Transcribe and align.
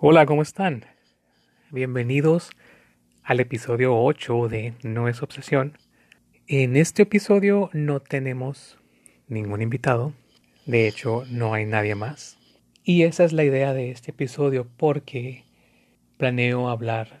Hola, 0.00 0.26
¿cómo 0.26 0.42
están? 0.42 0.84
Bienvenidos 1.72 2.50
al 3.24 3.40
episodio 3.40 4.00
8 4.00 4.46
de 4.46 4.74
No 4.84 5.08
es 5.08 5.24
Obsesión. 5.24 5.76
En 6.46 6.76
este 6.76 7.02
episodio 7.02 7.68
no 7.72 7.98
tenemos 7.98 8.78
ningún 9.26 9.60
invitado, 9.60 10.12
de 10.66 10.86
hecho 10.86 11.24
no 11.28 11.52
hay 11.52 11.66
nadie 11.66 11.96
más. 11.96 12.38
Y 12.84 13.02
esa 13.02 13.24
es 13.24 13.32
la 13.32 13.42
idea 13.42 13.74
de 13.74 13.90
este 13.90 14.12
episodio 14.12 14.68
porque 14.76 15.46
planeo 16.16 16.68
hablar 16.68 17.18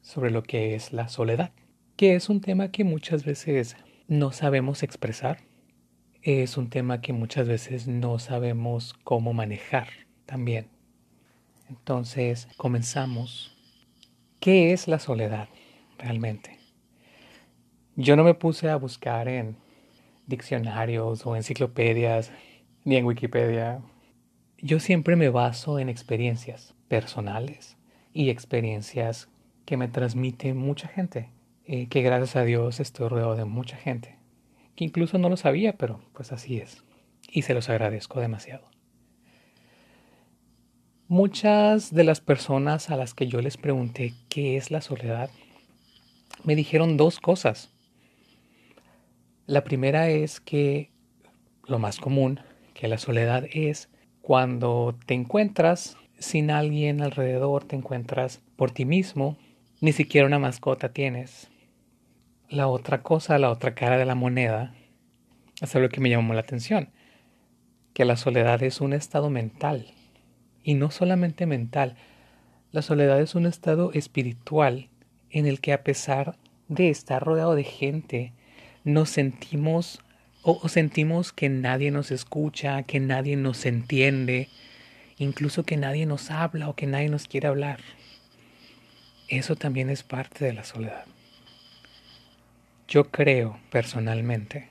sobre 0.00 0.30
lo 0.30 0.44
que 0.44 0.76
es 0.76 0.92
la 0.92 1.08
soledad, 1.08 1.50
que 1.96 2.14
es 2.14 2.28
un 2.28 2.40
tema 2.40 2.70
que 2.70 2.84
muchas 2.84 3.24
veces 3.24 3.76
no 4.06 4.30
sabemos 4.30 4.84
expresar, 4.84 5.38
es 6.22 6.56
un 6.56 6.70
tema 6.70 7.00
que 7.00 7.12
muchas 7.12 7.48
veces 7.48 7.88
no 7.88 8.20
sabemos 8.20 8.94
cómo 9.02 9.32
manejar 9.32 9.88
también. 10.24 10.75
Entonces, 11.68 12.48
comenzamos. 12.56 13.56
¿Qué 14.40 14.72
es 14.72 14.86
la 14.86 14.98
soledad 14.98 15.48
realmente? 15.98 16.58
Yo 17.96 18.14
no 18.16 18.24
me 18.24 18.34
puse 18.34 18.68
a 18.68 18.76
buscar 18.76 19.28
en 19.28 19.56
diccionarios 20.26 21.24
o 21.26 21.34
enciclopedias, 21.34 22.30
ni 22.84 22.96
en 22.96 23.06
Wikipedia. 23.06 23.80
Yo 24.58 24.80
siempre 24.80 25.16
me 25.16 25.28
baso 25.28 25.78
en 25.78 25.88
experiencias 25.88 26.74
personales 26.88 27.76
y 28.12 28.30
experiencias 28.30 29.28
que 29.64 29.76
me 29.76 29.88
transmiten 29.88 30.56
mucha 30.56 30.88
gente, 30.88 31.30
eh, 31.64 31.88
que 31.88 32.02
gracias 32.02 32.36
a 32.36 32.44
Dios 32.44 32.80
estoy 32.80 33.08
rodeado 33.08 33.34
de 33.34 33.44
mucha 33.44 33.76
gente, 33.76 34.16
que 34.76 34.84
incluso 34.84 35.18
no 35.18 35.28
lo 35.28 35.36
sabía, 35.36 35.76
pero 35.76 36.00
pues 36.12 36.32
así 36.32 36.58
es, 36.58 36.84
y 37.28 37.42
se 37.42 37.54
los 37.54 37.68
agradezco 37.68 38.20
demasiado. 38.20 38.75
Muchas 41.08 41.94
de 41.94 42.02
las 42.02 42.20
personas 42.20 42.90
a 42.90 42.96
las 42.96 43.14
que 43.14 43.28
yo 43.28 43.40
les 43.40 43.56
pregunté 43.56 44.12
qué 44.28 44.56
es 44.56 44.72
la 44.72 44.80
soledad, 44.80 45.30
me 46.42 46.56
dijeron 46.56 46.96
dos 46.96 47.20
cosas. 47.20 47.72
La 49.46 49.62
primera 49.62 50.08
es 50.08 50.40
que 50.40 50.90
lo 51.64 51.78
más 51.78 52.00
común, 52.00 52.40
que 52.74 52.88
la 52.88 52.98
soledad 52.98 53.44
es 53.52 53.88
cuando 54.20 54.98
te 55.06 55.14
encuentras 55.14 55.96
sin 56.18 56.50
alguien 56.50 57.00
alrededor, 57.00 57.62
te 57.62 57.76
encuentras 57.76 58.42
por 58.56 58.72
ti 58.72 58.84
mismo, 58.84 59.38
ni 59.80 59.92
siquiera 59.92 60.26
una 60.26 60.40
mascota 60.40 60.92
tienes. 60.92 61.52
La 62.48 62.66
otra 62.66 63.04
cosa, 63.04 63.38
la 63.38 63.52
otra 63.52 63.76
cara 63.76 63.96
de 63.96 64.06
la 64.06 64.16
moneda, 64.16 64.74
es 65.62 65.72
algo 65.76 65.88
que 65.88 66.00
me 66.00 66.10
llamó 66.10 66.34
la 66.34 66.40
atención, 66.40 66.90
que 67.94 68.04
la 68.04 68.16
soledad 68.16 68.60
es 68.64 68.80
un 68.80 68.92
estado 68.92 69.30
mental 69.30 69.92
y 70.66 70.74
no 70.74 70.90
solamente 70.90 71.46
mental. 71.46 71.94
La 72.72 72.82
soledad 72.82 73.20
es 73.20 73.36
un 73.36 73.46
estado 73.46 73.92
espiritual 73.92 74.88
en 75.30 75.46
el 75.46 75.60
que 75.60 75.72
a 75.72 75.84
pesar 75.84 76.36
de 76.66 76.90
estar 76.90 77.22
rodeado 77.22 77.54
de 77.54 77.62
gente, 77.62 78.32
nos 78.82 79.08
sentimos 79.08 80.02
o, 80.42 80.68
sentimos 80.68 81.32
que 81.32 81.48
nadie 81.48 81.92
nos 81.92 82.10
escucha, 82.10 82.82
que 82.82 82.98
nadie 82.98 83.36
nos 83.36 83.64
entiende, 83.64 84.48
incluso 85.18 85.62
que 85.62 85.76
nadie 85.76 86.04
nos 86.04 86.32
habla 86.32 86.68
o 86.68 86.74
que 86.74 86.88
nadie 86.88 87.08
nos 87.08 87.28
quiere 87.28 87.46
hablar. 87.46 87.78
Eso 89.28 89.54
también 89.54 89.88
es 89.88 90.02
parte 90.02 90.44
de 90.44 90.52
la 90.52 90.64
soledad. 90.64 91.04
Yo 92.88 93.10
creo 93.10 93.60
personalmente 93.70 94.68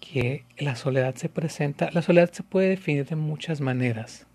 que 0.00 0.44
la 0.56 0.74
soledad 0.74 1.14
se 1.16 1.28
presenta, 1.28 1.90
la 1.90 2.00
soledad 2.00 2.32
se 2.32 2.42
puede 2.42 2.68
definir 2.70 3.06
de 3.06 3.16
muchas 3.16 3.60
maneras 3.60 4.26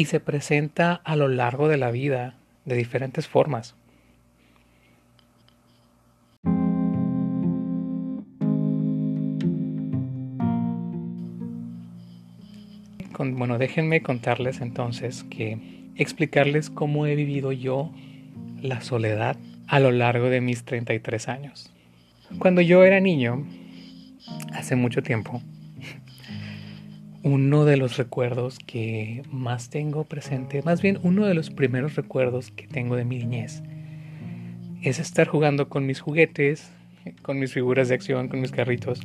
y 0.00 0.06
se 0.06 0.18
presenta 0.18 0.94
a 1.04 1.14
lo 1.14 1.28
largo 1.28 1.68
de 1.68 1.76
la 1.76 1.90
vida 1.90 2.32
de 2.64 2.74
diferentes 2.74 3.28
formas. 3.28 3.74
bueno, 13.18 13.58
déjenme 13.58 14.00
contarles 14.00 14.62
entonces 14.62 15.22
que 15.24 15.58
explicarles 15.96 16.70
cómo 16.70 17.04
he 17.04 17.14
vivido 17.14 17.52
yo 17.52 17.92
la 18.62 18.80
soledad 18.80 19.36
a 19.66 19.80
lo 19.80 19.90
largo 19.90 20.30
de 20.30 20.40
mis 20.40 20.64
33 20.64 21.28
años. 21.28 21.70
Cuando 22.38 22.62
yo 22.62 22.84
era 22.84 23.00
niño, 23.00 23.46
hace 24.54 24.76
mucho 24.76 25.02
tiempo, 25.02 25.42
uno 27.22 27.64
de 27.64 27.76
los 27.76 27.96
recuerdos 27.96 28.58
que 28.58 29.22
más 29.30 29.68
tengo 29.68 30.04
presente, 30.04 30.62
más 30.62 30.80
bien 30.80 30.98
uno 31.02 31.26
de 31.26 31.34
los 31.34 31.50
primeros 31.50 31.94
recuerdos 31.94 32.50
que 32.50 32.66
tengo 32.66 32.96
de 32.96 33.04
mi 33.04 33.18
niñez, 33.18 33.62
es 34.82 34.98
estar 34.98 35.28
jugando 35.28 35.68
con 35.68 35.84
mis 35.84 36.00
juguetes, 36.00 36.70
con 37.22 37.38
mis 37.38 37.52
figuras 37.52 37.88
de 37.88 37.94
acción, 37.94 38.28
con 38.28 38.40
mis 38.40 38.52
carritos, 38.52 39.00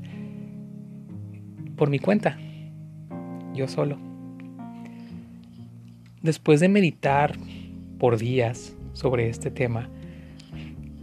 por 1.75 1.90
mi 1.90 2.00
cuenta, 2.00 2.38
yo 3.54 3.68
solo. 3.68 3.98
Después 6.22 6.59
de 6.62 6.70
meditar 6.70 7.36
por 8.00 8.18
días 8.18 8.75
sobre 8.94 9.30
este 9.30 9.52
tema, 9.52 9.90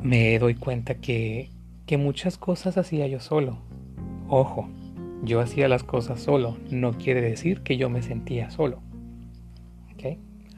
me 0.01 0.39
doy 0.39 0.55
cuenta 0.55 0.95
que, 0.95 1.51
que 1.87 1.99
muchas 1.99 2.39
cosas 2.39 2.79
hacía 2.79 3.07
yo 3.07 3.21
solo. 3.21 3.59
Ojo, 4.29 4.69
yo 5.23 5.41
hacía 5.41 5.69
las 5.69 5.85
cosas 5.85 6.21
solo, 6.21 6.59
no 6.71 6.93
quiere 6.93 7.21
decir 7.21 7.63
que 7.63 7.77
yo 7.77 7.89
me 7.89 8.03
sentía 8.03 8.51
solo. 8.51 8.83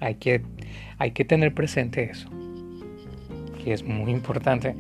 Hay, 0.01 0.17
que, 0.17 0.43
hay 0.99 1.13
que 1.13 1.25
tener 1.25 1.55
presente 1.55 2.11
eso, 2.11 2.29
que 3.63 3.73
es 3.73 3.85
muy 3.85 4.11
importante. 4.11 4.77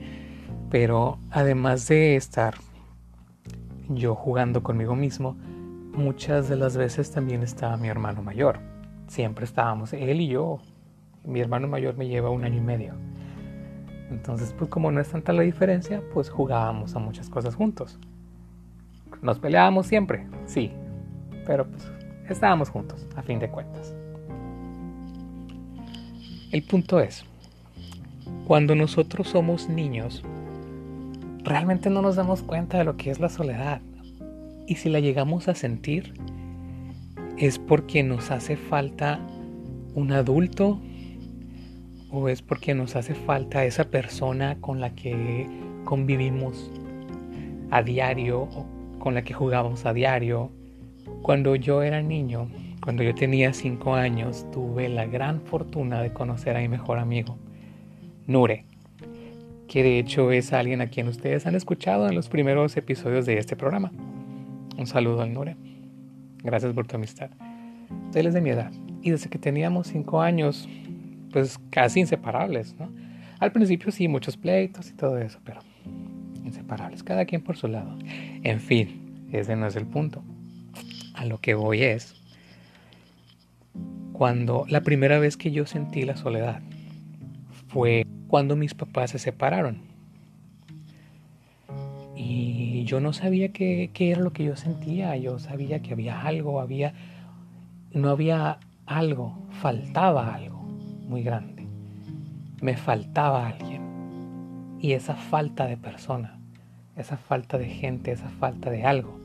Pero 0.71 1.19
además 1.31 1.89
de 1.89 2.17
estar 2.17 2.55
yo 3.89 4.15
jugando 4.15 4.63
conmigo 4.63 4.97
mismo, 4.97 5.37
muchas 5.95 6.49
de 6.49 6.57
las 6.57 6.77
veces 6.77 7.11
también 7.11 7.43
estaba 7.43 7.77
mi 7.77 7.89
hermano 7.89 8.23
mayor. 8.23 8.59
Siempre 9.07 9.45
estábamos, 9.45 9.93
él 9.93 10.21
y 10.21 10.29
yo. 10.29 10.59
Mi 11.25 11.41
hermano 11.41 11.69
mayor 11.69 11.97
me 11.97 12.09
lleva 12.09 12.29
un 12.29 12.45
año 12.45 12.59
y 12.59 12.61
medio. 12.61 12.95
Entonces, 14.11 14.55
pues 14.59 14.69
como 14.69 14.91
no 14.91 15.01
es 15.01 15.09
tanta 15.09 15.33
la 15.33 15.43
diferencia, 15.43 16.03
pues 16.13 16.29
jugábamos 16.29 16.95
a 16.97 16.99
muchas 16.99 17.31
cosas 17.31 17.55
juntos. 17.55 17.99
Nos 19.25 19.39
peleábamos 19.39 19.87
siempre, 19.87 20.27
sí, 20.45 20.71
pero 21.47 21.67
pues 21.67 21.91
estábamos 22.29 22.69
juntos, 22.69 23.07
a 23.17 23.23
fin 23.23 23.39
de 23.39 23.49
cuentas. 23.49 23.95
El 26.53 26.63
punto 26.63 27.01
es, 27.01 27.25
cuando 28.47 28.75
nosotros 28.75 29.29
somos 29.29 29.71
niños, 29.71 30.23
realmente 31.43 31.89
no 31.89 32.03
nos 32.03 32.17
damos 32.17 32.43
cuenta 32.43 32.77
de 32.77 32.85
lo 32.85 32.99
que 32.99 33.11
es 33.11 33.19
la 33.19 33.31
soledad. 33.31 33.81
Y 34.67 34.75
si 34.75 34.91
la 34.91 35.01
llegamos 35.01 35.49
a 35.49 35.55
sentir, 35.55 36.13
es 37.39 37.59
porque 37.59 38.03
nos 38.03 38.31
hace 38.31 38.59
falta 38.59 39.21
un 39.95 40.13
adulto 40.13 40.79
o 42.11 42.29
es 42.29 42.43
porque 42.43 42.75
nos 42.75 42.95
hace 42.95 43.15
falta 43.15 43.65
esa 43.65 43.85
persona 43.85 44.61
con 44.61 44.81
la 44.81 44.95
que 44.95 45.49
convivimos 45.87 46.71
a 47.71 47.83
diario 47.83 48.43
o 48.43 48.74
con 49.05 49.13
la 49.13 49.23
que 49.23 49.35
jugábamos 49.35 49.85
a 49.85 49.93
diario. 49.93 50.51
Cuando 51.21 51.57
yo 51.57 51.83
era 51.83 52.01
niño, 52.01 52.49
cuando 52.83 53.03
yo 53.03 53.15
tenía 53.15 53.53
5 53.53 53.95
años, 53.95 54.51
tuve 54.51 54.89
la 54.89 55.05
gran 55.05 55.43
fortuna 55.43 56.01
de 56.01 56.15
conocer 56.15 56.57
a 56.57 56.61
mi 56.61 56.69
mejor 56.69 56.99
amigo, 56.99 57.37
Nure, 58.27 58.65
que 59.69 59.83
de 59.83 59.99
hecho 59.99 60.33
es 60.33 60.55
alguien 60.55 60.81
a 60.81 60.87
quien 60.87 61.07
ustedes 61.09 61.45
han 61.45 61.55
escuchado 61.55 62.09
en 62.09 62.15
los 62.15 62.31
primeros 62.31 62.79
episodios 62.79 63.27
de 63.27 63.37
este 63.37 63.57
programa. 63.57 63.93
Un 64.79 64.87
saludo 64.87 65.21
al 65.21 65.35
Nure. 65.35 65.59
Gracias 66.43 66.73
por 66.73 66.87
tu 66.87 66.97
amistad. 66.97 67.29
Él 68.15 68.27
es 68.27 68.33
de 68.33 68.41
mi 68.41 68.51
edad 68.51 68.73
y 69.03 69.11
desde 69.11 69.29
que 69.29 69.39
teníamos 69.39 69.89
5 69.89 70.23
años, 70.23 70.67
pues 71.31 71.59
casi 71.69 72.01
inseparables, 72.01 72.75
¿no? 72.79 72.91
Al 73.39 73.53
principio 73.53 73.93
sí, 73.93 74.09
muchos 74.09 74.39
pleitos 74.39 74.89
y 74.89 74.95
todo 74.95 75.19
eso, 75.19 75.41
pero 75.45 75.61
inseparables, 76.45 77.03
cada 77.03 77.25
quien 77.25 77.43
por 77.43 77.57
su 77.57 77.69
lado. 77.69 77.97
En 78.43 78.61
fin, 78.61 79.27
ese 79.33 79.57
no 79.57 79.67
es 79.67 79.77
el 79.77 79.87
punto. 79.87 80.23
A 81.15 81.25
lo 81.25 81.39
que 81.39 81.55
voy 81.55 81.83
es 81.83 82.15
cuando 84.13 84.65
la 84.69 84.83
primera 84.83 85.19
vez 85.19 85.37
que 85.37 85.51
yo 85.51 85.67
sentí 85.67 86.03
la 86.03 86.17
soledad 86.17 86.63
fue 87.69 88.07
cuando 88.29 88.57
mis 88.57 88.75
papás 88.75 89.11
se 89.11 89.19
separaron. 89.19 89.79
Y 92.17 92.85
yo 92.85 93.01
no 93.01 93.13
sabía 93.13 93.49
qué, 93.49 93.91
qué 93.93 94.13
era 94.13 94.21
lo 94.21 94.33
que 94.33 94.45
yo 94.45 94.57
sentía, 94.57 95.17
yo 95.17 95.39
sabía 95.39 95.83
que 95.83 95.93
había 95.93 96.23
algo, 96.23 96.61
había, 96.61 96.95
no 97.93 98.11
había 98.11 98.59
algo, 98.87 99.37
faltaba 99.61 100.33
algo 100.33 100.63
muy 101.09 101.23
grande. 101.23 101.67
Me 102.61 102.77
faltaba 102.77 103.49
alguien 103.49 103.84
y 104.85 104.93
esa 104.93 105.15
falta 105.15 105.65
de 105.65 105.79
persona, 105.79 106.39
esa 106.95 107.17
falta 107.17 107.57
de 107.57 107.65
gente, 107.65 108.13
esa 108.13 108.29
falta 108.29 108.69
de 108.69 108.85
algo, 108.85 109.19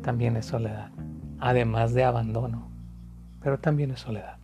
también 0.00 0.38
es 0.38 0.46
soledad, 0.46 0.90
además 1.38 1.92
de 1.92 2.04
abandono, 2.04 2.70
pero 3.42 3.58
también 3.58 3.90
es 3.90 4.00
soledad. 4.00 4.38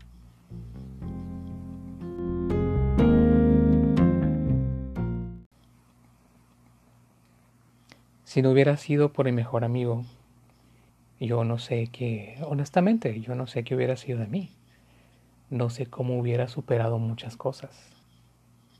Si 8.24 8.42
no 8.42 8.50
hubiera 8.50 8.76
sido 8.76 9.14
por 9.14 9.24
mi 9.24 9.32
mejor 9.32 9.64
amigo, 9.64 10.04
yo 11.18 11.44
no 11.44 11.56
sé 11.56 11.86
qué, 11.86 12.36
honestamente, 12.46 13.22
yo 13.22 13.34
no 13.34 13.46
sé 13.46 13.64
qué 13.64 13.74
hubiera 13.74 13.96
sido 13.96 14.18
de 14.18 14.26
mí. 14.26 14.50
No 15.48 15.70
sé 15.70 15.86
cómo 15.86 16.18
hubiera 16.18 16.46
superado 16.46 16.98
muchas 16.98 17.38
cosas. 17.38 17.95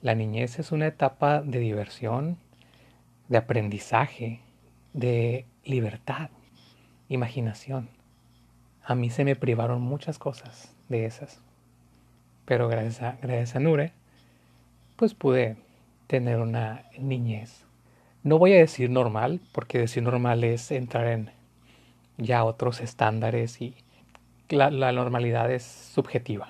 La 0.03 0.15
niñez 0.15 0.59
es 0.59 0.73
una 0.73 0.87
etapa 0.87 1.41
de 1.41 1.59
diversión, 1.59 2.37
de 3.29 3.39
aprendizaje, 3.39 4.41
de 4.93 5.47
libertad, 5.65 6.31
imaginación. 7.09 7.89
A 8.85 8.95
mí 8.95 9.11
se 9.11 9.25
me 9.25 9.37
privaron 9.37 9.81
muchas 9.81 10.19
cosas 10.19 10.75
de 10.89 11.07
esas. 11.07 11.41
Pero 12.45 12.69
gracias 12.69 13.03
a, 13.03 13.19
gracias 13.23 13.57
a 13.57 13.61
Nure, 13.61 13.93
pues 14.97 15.15
pude 15.15 15.57
tener 16.07 16.41
una 16.41 16.85
niñez. 16.99 17.65
No 18.23 18.39
voy 18.39 18.53
a 18.53 18.59
decir 18.59 18.91
normal, 18.91 19.41
porque 19.53 19.79
decir 19.79 20.03
normal 20.03 20.45
es 20.45 20.71
entrar 20.71 21.07
en 21.09 21.31
ya 22.19 22.45
otros 22.45 22.81
estándares 22.81 23.61
y 23.61 23.75
la, 24.51 24.71
la 24.71 24.93
normalidad 24.93 25.51
es 25.51 25.65
subjetiva. 25.65 26.49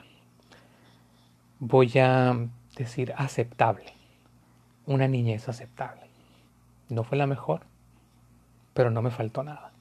Voy 1.59 1.93
a 1.99 2.49
decir 2.77 3.13
aceptable. 3.17 3.93
Una 4.87 5.09
niñez 5.09 5.49
aceptable. 5.49 6.03
No 6.89 7.03
fue 7.03 7.19
la 7.19 7.27
mejor, 7.27 7.63
pero 8.75 8.91
no 8.91 9.03
me 9.03 9.11
faltó 9.11 9.43
nada. 9.43 9.73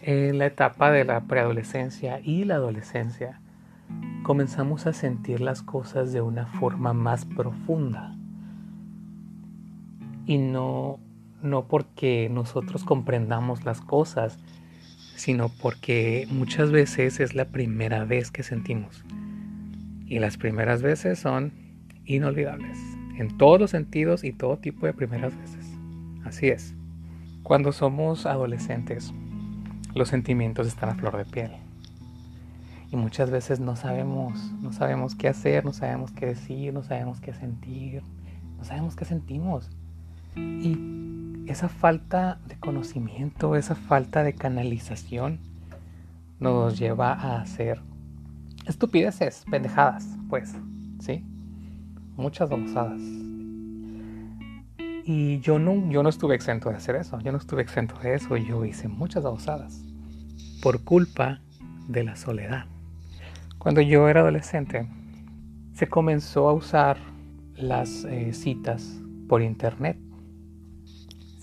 En 0.00 0.38
la 0.38 0.46
etapa 0.46 0.90
de 0.90 1.04
la 1.04 1.20
preadolescencia 1.24 2.20
y 2.20 2.44
la 2.44 2.54
adolescencia, 2.54 3.42
comenzamos 4.22 4.86
a 4.86 4.94
sentir 4.94 5.40
las 5.40 5.62
cosas 5.62 6.12
de 6.12 6.22
una 6.22 6.46
forma 6.46 6.94
más 6.94 7.26
profunda. 7.26 8.16
Y 10.24 10.38
no, 10.38 10.98
no 11.42 11.66
porque 11.66 12.28
nosotros 12.30 12.84
comprendamos 12.84 13.64
las 13.64 13.80
cosas, 13.80 14.38
sino 15.16 15.48
porque 15.48 16.26
muchas 16.30 16.70
veces 16.70 17.20
es 17.20 17.34
la 17.34 17.46
primera 17.46 18.04
vez 18.04 18.30
que 18.30 18.42
sentimos. 18.42 19.04
Y 20.06 20.18
las 20.20 20.36
primeras 20.36 20.82
veces 20.82 21.18
son 21.18 21.52
inolvidables, 22.04 22.78
en 23.16 23.36
todos 23.36 23.60
los 23.60 23.70
sentidos 23.70 24.24
y 24.24 24.32
todo 24.32 24.56
tipo 24.58 24.86
de 24.86 24.94
primeras 24.94 25.36
veces. 25.36 25.66
Así 26.24 26.48
es. 26.48 26.74
Cuando 27.42 27.72
somos 27.72 28.26
adolescentes, 28.26 29.12
los 29.94 30.08
sentimientos 30.08 30.66
están 30.66 30.90
a 30.90 30.94
flor 30.94 31.16
de 31.16 31.24
piel. 31.24 31.50
Y 32.90 32.96
muchas 32.96 33.30
veces 33.30 33.60
no 33.60 33.76
sabemos, 33.76 34.52
no 34.62 34.72
sabemos 34.72 35.14
qué 35.14 35.28
hacer, 35.28 35.64
no 35.64 35.72
sabemos 35.72 36.10
qué 36.12 36.26
decir, 36.26 36.72
no 36.72 36.82
sabemos 36.82 37.20
qué 37.20 37.34
sentir, 37.34 38.02
no 38.56 38.64
sabemos 38.64 38.96
qué 38.96 39.04
sentimos. 39.04 39.70
Y 40.60 41.44
esa 41.46 41.68
falta 41.68 42.38
de 42.46 42.58
conocimiento, 42.58 43.56
esa 43.56 43.74
falta 43.74 44.22
de 44.22 44.34
canalización 44.34 45.40
nos 46.40 46.78
lleva 46.78 47.12
a 47.12 47.40
hacer 47.40 47.80
estupideces, 48.66 49.44
pendejadas, 49.50 50.06
pues, 50.28 50.54
¿sí? 51.00 51.24
Muchas 52.16 52.50
babosadas. 52.50 53.00
Y 55.04 55.40
yo 55.40 55.58
no, 55.58 55.90
yo 55.90 56.02
no 56.02 56.10
estuve 56.10 56.34
exento 56.34 56.68
de 56.68 56.76
hacer 56.76 56.96
eso, 56.96 57.18
yo 57.20 57.32
no 57.32 57.38
estuve 57.38 57.62
exento 57.62 57.98
de 57.98 58.14
eso, 58.14 58.36
yo 58.36 58.64
hice 58.64 58.88
muchas 58.88 59.22
babosadas 59.22 59.82
por 60.62 60.84
culpa 60.84 61.40
de 61.88 62.04
la 62.04 62.14
soledad. 62.14 62.66
Cuando 63.58 63.80
yo 63.80 64.08
era 64.08 64.20
adolescente, 64.20 64.86
se 65.72 65.86
comenzó 65.86 66.48
a 66.48 66.52
usar 66.52 66.98
las 67.56 68.04
eh, 68.04 68.32
citas 68.32 69.00
por 69.28 69.42
internet. 69.42 69.98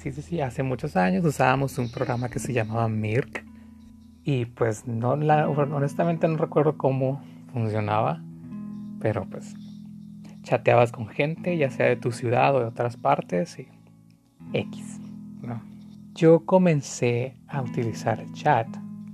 Sí, 0.06 0.12
sí, 0.12 0.22
sí, 0.22 0.40
hace 0.40 0.62
muchos 0.62 0.96
años 0.98 1.26
usábamos 1.26 1.80
un 1.80 1.90
programa 1.90 2.30
que 2.30 2.38
se 2.38 2.54
llamaba 2.54 2.88
Mirk. 2.88 3.44
Y 4.24 4.46
pues 4.46 4.86
no 4.86 5.16
la, 5.16 5.50
honestamente 5.50 6.28
no 6.28 6.38
recuerdo 6.38 6.78
cómo 6.78 7.24
funcionaba, 7.52 8.22
pero 9.02 9.26
pues 9.28 9.56
chateabas 10.44 10.92
con 10.92 11.08
gente, 11.08 11.58
ya 11.58 11.72
sea 11.72 11.88
de 11.88 11.96
tu 11.96 12.12
ciudad 12.12 12.56
o 12.56 12.60
de 12.60 12.66
otras 12.66 12.98
partes, 12.98 13.58
y 13.58 13.68
X. 14.54 15.00
¿no? 15.42 15.64
Yo 16.14 16.46
comencé 16.46 17.36
a 17.48 17.64
utilizar 17.64 18.20
el 18.20 18.32
chat 18.34 18.68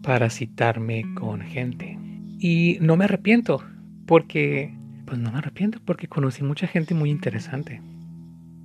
para 0.04 0.30
citarme 0.30 1.06
con 1.14 1.40
gente. 1.40 1.98
Y 2.38 2.80
no 2.82 2.98
me 2.98 3.06
arrepiento, 3.06 3.64
porque, 4.06 4.76
pues 5.06 5.18
no 5.20 5.32
me 5.32 5.38
arrepiento, 5.38 5.80
porque 5.86 6.10
conocí 6.10 6.44
mucha 6.44 6.68
gente 6.68 6.94
muy 6.94 7.12
interesante. 7.12 7.82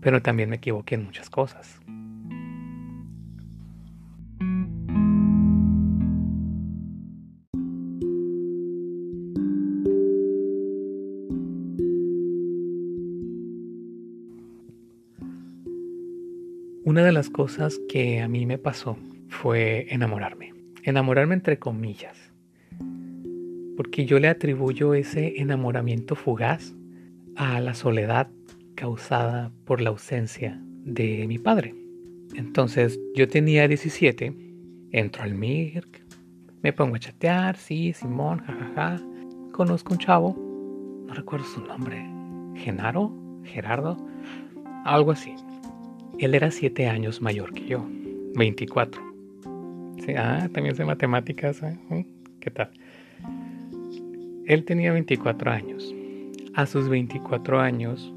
Pero 0.00 0.22
también 0.22 0.50
me 0.50 0.56
equivoqué 0.56 0.96
en 0.96 1.04
muchas 1.04 1.30
cosas. 1.30 1.80
Una 16.86 17.02
de 17.02 17.10
las 17.10 17.30
cosas 17.30 17.80
que 17.88 18.20
a 18.20 18.28
mí 18.28 18.46
me 18.46 18.58
pasó 18.58 18.96
fue 19.26 19.92
enamorarme. 19.92 20.54
Enamorarme 20.84 21.34
entre 21.34 21.58
comillas. 21.58 22.16
Porque 23.76 24.06
yo 24.06 24.20
le 24.20 24.28
atribuyo 24.28 24.94
ese 24.94 25.40
enamoramiento 25.40 26.14
fugaz 26.14 26.76
a 27.34 27.58
la 27.58 27.74
soledad 27.74 28.28
causada 28.76 29.50
por 29.64 29.80
la 29.80 29.90
ausencia 29.90 30.62
de 30.84 31.26
mi 31.26 31.40
padre. 31.40 31.74
Entonces 32.36 33.00
yo 33.16 33.26
tenía 33.26 33.66
17, 33.66 34.32
entro 34.92 35.24
al 35.24 35.34
MIRC, 35.34 36.04
me 36.62 36.72
pongo 36.72 36.94
a 36.94 37.00
chatear, 37.00 37.56
sí, 37.56 37.94
Simón, 37.94 38.38
jajaja. 38.38 39.02
Conozco 39.50 39.92
un 39.92 39.98
chavo, 39.98 40.36
no 41.08 41.14
recuerdo 41.14 41.46
su 41.46 41.60
nombre, 41.62 41.96
Genaro, 42.54 43.12
Gerardo, 43.42 43.96
algo 44.84 45.10
así. 45.10 45.34
Él 46.18 46.34
era 46.34 46.50
siete 46.50 46.86
años 46.88 47.20
mayor 47.20 47.52
que 47.52 47.66
yo, 47.66 47.86
24. 48.36 49.02
Sí, 50.04 50.14
ah, 50.16 50.48
también 50.52 50.74
sé 50.74 50.84
matemáticas. 50.84 51.62
¿eh? 51.62 51.78
¿Mm? 51.90 52.00
¿Qué 52.40 52.50
tal? 52.50 52.70
Él 54.46 54.64
tenía 54.64 54.92
24 54.92 55.50
años. 55.50 55.94
A 56.54 56.64
sus 56.64 56.88
24 56.88 57.60
años, 57.60 58.14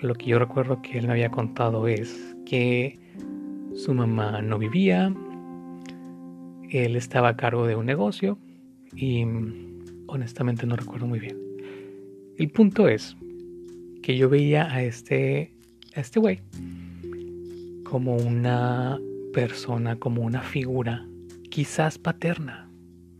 lo 0.00 0.14
que 0.14 0.26
yo 0.26 0.38
recuerdo 0.40 0.82
que 0.82 0.98
él 0.98 1.06
me 1.06 1.12
había 1.12 1.30
contado 1.30 1.86
es 1.86 2.36
que 2.44 2.98
su 3.74 3.94
mamá 3.94 4.42
no 4.42 4.58
vivía, 4.58 5.14
él 6.70 6.96
estaba 6.96 7.28
a 7.28 7.36
cargo 7.36 7.66
de 7.68 7.76
un 7.76 7.86
negocio 7.86 8.36
y 8.96 9.24
honestamente 10.08 10.66
no 10.66 10.74
recuerdo 10.74 11.06
muy 11.06 11.20
bien. 11.20 11.38
El 12.36 12.50
punto 12.50 12.88
es 12.88 13.16
que 14.02 14.16
yo 14.16 14.28
veía 14.28 14.72
a 14.72 14.82
este 14.82 15.52
este 16.00 16.20
güey 16.20 16.40
como 17.84 18.16
una 18.16 18.98
persona, 19.32 19.96
como 19.96 20.22
una 20.22 20.42
figura, 20.42 21.06
quizás 21.50 21.98
paterna, 21.98 22.68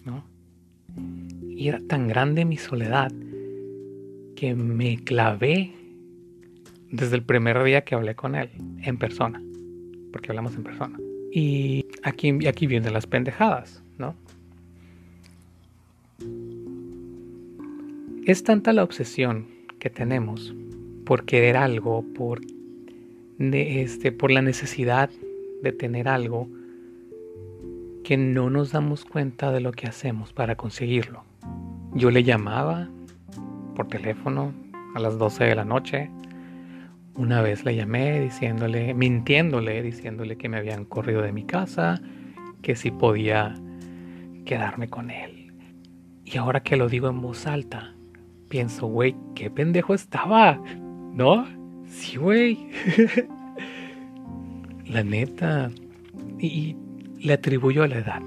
¿no? 0.05 0.25
Y 1.49 1.69
era 1.69 1.81
tan 1.81 2.09
grande 2.09 2.45
mi 2.45 2.57
soledad 2.57 3.11
que 4.37 4.55
me 4.55 5.03
clavé 5.03 5.73
desde 6.91 7.17
el 7.17 7.23
primer 7.23 7.63
día 7.65 7.83
que 7.83 7.95
hablé 7.95 8.15
con 8.15 8.35
él, 8.35 8.51
en 8.83 8.99
persona, 8.99 9.43
porque 10.13 10.31
hablamos 10.31 10.55
en 10.55 10.63
persona. 10.63 10.99
Y 11.33 11.87
aquí, 12.03 12.47
aquí 12.47 12.67
vienen 12.67 12.93
las 12.93 13.07
pendejadas, 13.07 13.83
¿no? 13.99 14.15
Es 18.25 18.45
tanta 18.45 18.73
la 18.73 18.85
obsesión 18.85 19.47
que 19.79 19.89
tenemos 19.89 20.55
por 21.05 21.25
querer 21.25 21.57
algo, 21.57 22.05
por 22.15 22.41
este, 23.39 24.13
por 24.13 24.31
la 24.31 24.43
necesidad 24.43 25.11
de 25.63 25.73
tener 25.73 26.09
algo 26.09 26.49
que 28.05 28.17
no 28.17 28.51
nos 28.51 28.73
damos 28.73 29.05
cuenta 29.05 29.53
de 29.53 29.61
lo 29.61 29.73
que 29.73 29.87
hacemos 29.87 30.33
para 30.33 30.57
conseguirlo. 30.57 31.25
Yo 31.95 32.11
le 32.11 32.25
llamaba 32.25 32.89
por 33.75 33.89
teléfono 33.89 34.53
a 34.95 35.01
las 35.01 35.19
12 35.19 35.45
de 35.45 35.55
la 35.55 35.65
noche. 35.65 36.11
Una 37.15 37.43
vez 37.43 37.65
le 37.65 37.77
llamé 37.77 38.21
diciéndole, 38.21 38.95
mintiéndole, 38.95 39.83
diciéndole 39.83 40.37
que 40.37 40.49
me 40.49 40.57
habían 40.57 40.85
corrido 40.85 41.23
de 41.23 41.33
mi 41.33 41.45
casa, 41.45 42.01
que 42.63 42.77
si 42.77 42.91
podía 42.91 43.55
quedarme 44.45 44.89
con 44.89 45.11
él. 45.11 45.53
Y 46.25 46.39
ahora 46.39 46.61
que 46.61 46.77
lo 46.77 46.89
digo 46.89 47.09
en 47.09 47.21
voz 47.21 47.47
alta, 47.47 47.95
pienso, 48.49 48.87
güey, 48.87 49.15
qué 49.35 49.51
pendejo 49.51 49.95
estaba, 49.95 50.61
¿no? 51.13 51.58
Sí, 51.89 52.17
güey. 52.17 52.71
la 54.87 55.03
neta. 55.03 55.71
Y, 56.39 56.77
le 57.21 57.33
atribuyo 57.33 57.83
a 57.83 57.89
la 57.89 57.99
edad. 57.99 58.23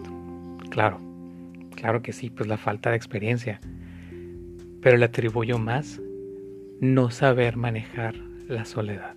Claro. 0.70 1.00
claro 1.76 2.02
que 2.02 2.14
sí, 2.14 2.30
pues 2.30 2.48
la 2.48 2.58
falta 2.58 2.90
de 2.90 2.98
experiencia. 2.98 3.60
Pero 4.82 4.98
le 4.98 5.06
atribuyo 5.06 5.58
más 5.58 6.02
no 6.80 7.10
saber 7.12 7.58
manejar 7.58 8.16
la 8.48 8.66
soledad. 8.66 9.16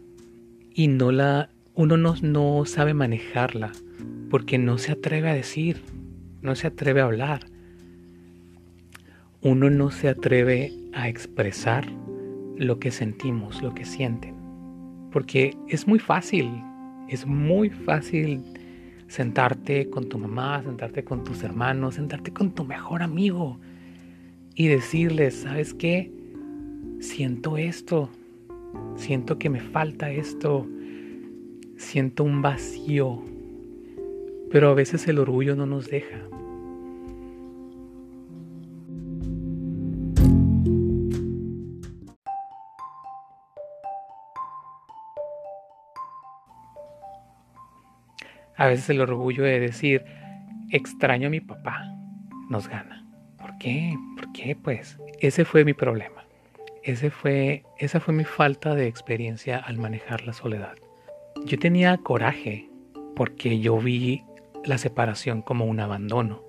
Y 0.73 0.89
no 0.89 1.11
la 1.11 1.51
uno 1.75 1.97
no, 1.97 2.15
no 2.23 2.65
sabe 2.67 2.95
manejarla 2.95 3.73
porque 4.31 4.59
no 4.59 4.79
se 4.79 4.93
atreve 4.93 5.31
a 5.31 5.35
decir, 5.35 5.81
no 6.41 6.55
se 6.55 6.69
atreve 6.69 7.01
a 7.01 7.05
hablar. 7.05 7.47
Uno 9.41 9.71
no 9.71 9.91
se 9.91 10.09
atreve 10.09 10.73
a 10.93 11.09
expresar 11.09 11.87
lo 12.57 12.79
que 12.79 12.91
sentimos, 12.91 13.63
lo 13.63 13.75
que 13.75 13.85
sienten. 13.85 14.35
Porque 15.11 15.57
es 15.69 15.87
muy 15.87 15.99
fácil, 15.99 16.51
es 17.09 17.27
muy 17.27 17.71
fácil 17.71 18.43
sentarte 19.09 19.89
con 19.91 20.09
tu 20.09 20.19
mamá, 20.19 20.63
sentarte 20.63 21.05
con 21.05 21.25
tus 21.25 21.43
hermanos, 21.43 21.97
sentarte 21.97 22.33
con 22.33 22.53
tu 22.53 22.65
mejor 22.65 23.03
amigo 23.03 23.59
y 24.55 24.69
decirles, 24.69 25.35
¿sabes 25.35 25.75
qué? 25.75 26.11
Siento 27.01 27.57
esto, 27.57 28.09
siento 28.97 29.39
que 29.39 29.51
me 29.51 29.61
falta 29.61 30.11
esto, 30.11 30.67
siento 31.77 32.25
un 32.25 32.43
vacío, 32.43 33.23
pero 34.51 34.71
a 34.71 34.75
veces 34.75 35.07
el 35.09 35.19
orgullo 35.19 35.55
no 35.57 35.67
nos 35.67 35.89
deja. 35.89 36.34
A 48.57 48.67
veces 48.67 48.91
el 48.91 49.01
orgullo 49.01 49.43
de 49.43 49.59
decir, 49.59 50.05
extraño 50.71 51.29
a 51.29 51.31
mi 51.31 51.41
papá, 51.41 51.95
nos 52.49 52.69
gana. 52.69 53.05
¿Por 53.39 53.59
qué? 53.59 53.95
¿Por 54.17 54.33
qué? 54.33 54.57
Pues 54.57 54.99
ese 55.21 55.45
fue 55.45 55.65
mi 55.65 55.75
problema. 55.75 56.25
Ese 56.83 57.11
fue, 57.11 57.65
esa 57.79 57.99
fue 57.99 58.15
mi 58.15 58.25
falta 58.25 58.75
de 58.75 58.87
experiencia 58.87 59.59
al 59.59 59.79
manejar 59.79 60.27
la 60.27 60.33
soledad. 60.33 60.75
Yo 61.45 61.59
tenía 61.59 61.97
coraje 61.97 62.69
porque 63.17 63.59
yo 63.59 63.79
vi 63.79 64.25
la 64.65 64.79
separación 64.79 65.43
como 65.43 65.65
un 65.65 65.81
abandono. 65.81 66.43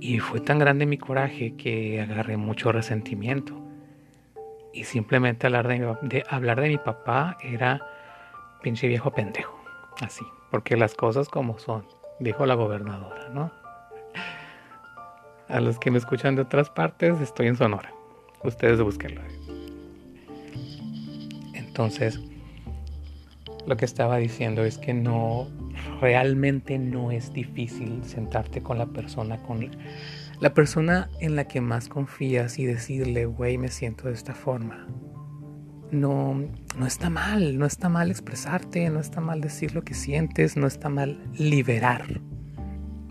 Y 0.00 0.20
fue 0.20 0.40
tan 0.40 0.58
grande 0.58 0.86
mi 0.86 0.98
coraje 0.98 1.56
que 1.56 2.00
agarré 2.00 2.36
mucho 2.36 2.70
resentimiento. 2.70 3.60
Y 4.72 4.84
simplemente 4.84 5.46
hablar 5.46 5.66
de, 5.66 6.24
hablar 6.28 6.60
de 6.60 6.68
mi 6.68 6.78
papá 6.78 7.36
era 7.42 7.80
pinche 8.62 8.86
viejo 8.86 9.12
pendejo. 9.12 9.57
Así, 10.00 10.24
porque 10.50 10.76
las 10.76 10.94
cosas 10.94 11.28
como 11.28 11.58
son, 11.58 11.84
dijo 12.20 12.46
la 12.46 12.54
gobernadora, 12.54 13.28
¿no? 13.30 13.50
A 15.48 15.60
los 15.60 15.78
que 15.78 15.90
me 15.90 15.98
escuchan 15.98 16.36
de 16.36 16.42
otras 16.42 16.70
partes, 16.70 17.20
estoy 17.20 17.48
en 17.48 17.56
Sonora. 17.56 17.92
Ustedes 18.44 18.80
búsquenlo. 18.80 19.22
Entonces, 21.54 22.20
lo 23.66 23.76
que 23.76 23.84
estaba 23.84 24.18
diciendo 24.18 24.64
es 24.64 24.78
que 24.78 24.94
no, 24.94 25.48
realmente 26.00 26.78
no 26.78 27.10
es 27.10 27.32
difícil 27.32 28.04
sentarte 28.04 28.62
con 28.62 28.78
la 28.78 28.86
persona, 28.86 29.42
con 29.42 29.70
la 30.40 30.54
persona 30.54 31.10
en 31.20 31.34
la 31.34 31.48
que 31.48 31.60
más 31.60 31.88
confías 31.88 32.58
y 32.58 32.66
decirle, 32.66 33.26
güey, 33.26 33.58
me 33.58 33.68
siento 33.68 34.08
de 34.08 34.14
esta 34.14 34.34
forma 34.34 34.86
no, 35.90 36.34
no 36.76 36.86
está 36.86 37.10
mal, 37.10 37.58
no 37.58 37.66
está 37.66 37.88
mal 37.88 38.10
expresarte, 38.10 38.88
no 38.90 39.00
está 39.00 39.20
mal 39.20 39.40
decir 39.40 39.74
lo 39.74 39.82
que 39.82 39.94
sientes, 39.94 40.56
no 40.56 40.66
está 40.66 40.88
mal 40.88 41.18
liberar, 41.34 42.20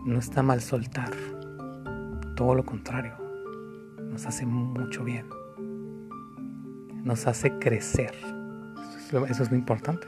no 0.06 0.20
está 0.20 0.44
mal 0.44 0.62
soltar. 0.62 1.12
Todo 2.36 2.56
lo 2.56 2.66
contrario, 2.66 3.14
nos 4.12 4.26
hace 4.26 4.46
mucho 4.46 5.04
bien, 5.04 5.26
nos 7.04 7.26
hace 7.28 7.58
crecer. 7.58 8.14
Eso 9.08 9.44
es 9.44 9.52
lo, 9.52 9.58
importante. 9.58 10.08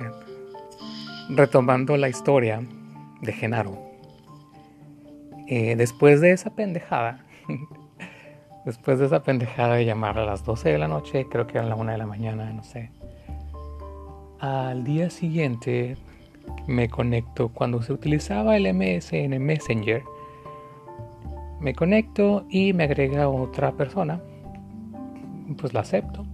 Retomando 1.29 1.97
la 1.97 2.09
historia 2.09 2.61
de 3.21 3.33
Genaro, 3.33 3.79
eh, 5.47 5.75
después 5.75 6.21
de 6.21 6.31
esa 6.33 6.53
pendejada, 6.55 7.25
Después 8.65 8.99
de 8.99 9.05
esa 9.05 9.23
pendejada 9.23 9.75
de 9.75 9.85
llamar 9.85 10.17
a 10.19 10.25
las 10.25 10.43
12 10.43 10.69
de 10.69 10.77
la 10.77 10.87
noche, 10.87 11.27
creo 11.29 11.47
que 11.47 11.57
era 11.57 11.67
la 11.67 11.75
1 11.75 11.91
de 11.91 11.97
la 11.97 12.05
mañana, 12.05 12.51
no 12.51 12.63
sé. 12.63 12.91
Al 14.39 14.83
día 14.83 15.09
siguiente 15.09 15.97
me 16.67 16.89
conecto 16.89 17.49
cuando 17.49 17.81
se 17.81 17.93
utilizaba 17.93 18.57
el 18.57 18.73
MSN 18.73 19.39
Messenger. 19.39 20.03
Me 21.59 21.73
conecto 21.73 22.45
y 22.49 22.73
me 22.73 22.85
agrega 22.85 23.27
otra 23.29 23.71
persona. 23.71 24.21
Pues 25.57 25.73
la 25.73 25.81
acepto. 25.81 26.25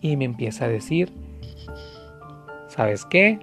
Y 0.00 0.16
me 0.16 0.26
empieza 0.26 0.66
a 0.66 0.68
decir, 0.68 1.12
¿sabes 2.68 3.04
qué? 3.04 3.38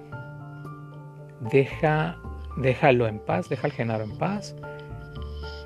Deja, 1.50 2.16
déjalo 2.56 3.06
en 3.06 3.18
paz, 3.18 3.48
deja 3.48 3.66
al 3.66 3.72
Genaro 3.72 4.04
en 4.04 4.16
paz. 4.16 4.54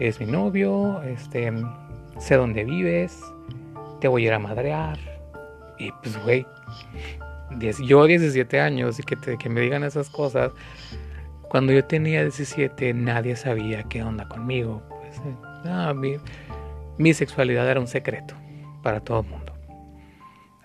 Es 0.01 0.21
mi 0.21 0.27
novio, 0.27 1.03
este, 1.03 1.53
sé 2.19 2.37
dónde 2.37 2.65
vives, 2.65 3.21
te 4.01 4.09
voy 4.09 4.25
a 4.25 4.27
ir 4.29 4.33
a 4.35 4.39
madrear. 4.39 4.99
Y 5.79 5.91
pues, 6.03 6.23
güey, 6.25 6.47
yo 7.83 8.05
17 8.05 8.61
años 8.61 8.99
y 8.99 9.03
que, 9.03 9.17
que 9.37 9.49
me 9.49 9.61
digan 9.61 9.85
esas 9.85 10.11
cosas, 10.11 10.53
cuando 11.49 11.73
yo 11.73 11.85
tenía 11.85 12.23
17 12.23 12.93
nadie 12.95 13.37
sabía 13.37 13.83
qué 13.85 14.03
onda 14.03 14.29
conmigo. 14.29 14.83
Pues, 14.89 15.21
eh, 15.65 15.95
mi, 15.95 16.17
mi 16.99 17.15
sexualidad 17.15 17.69
era 17.71 17.81
un 17.81 17.87
secreto 17.87 18.35
para 18.83 19.01
todo 19.01 19.21
el 19.21 19.29
mundo. 19.29 19.53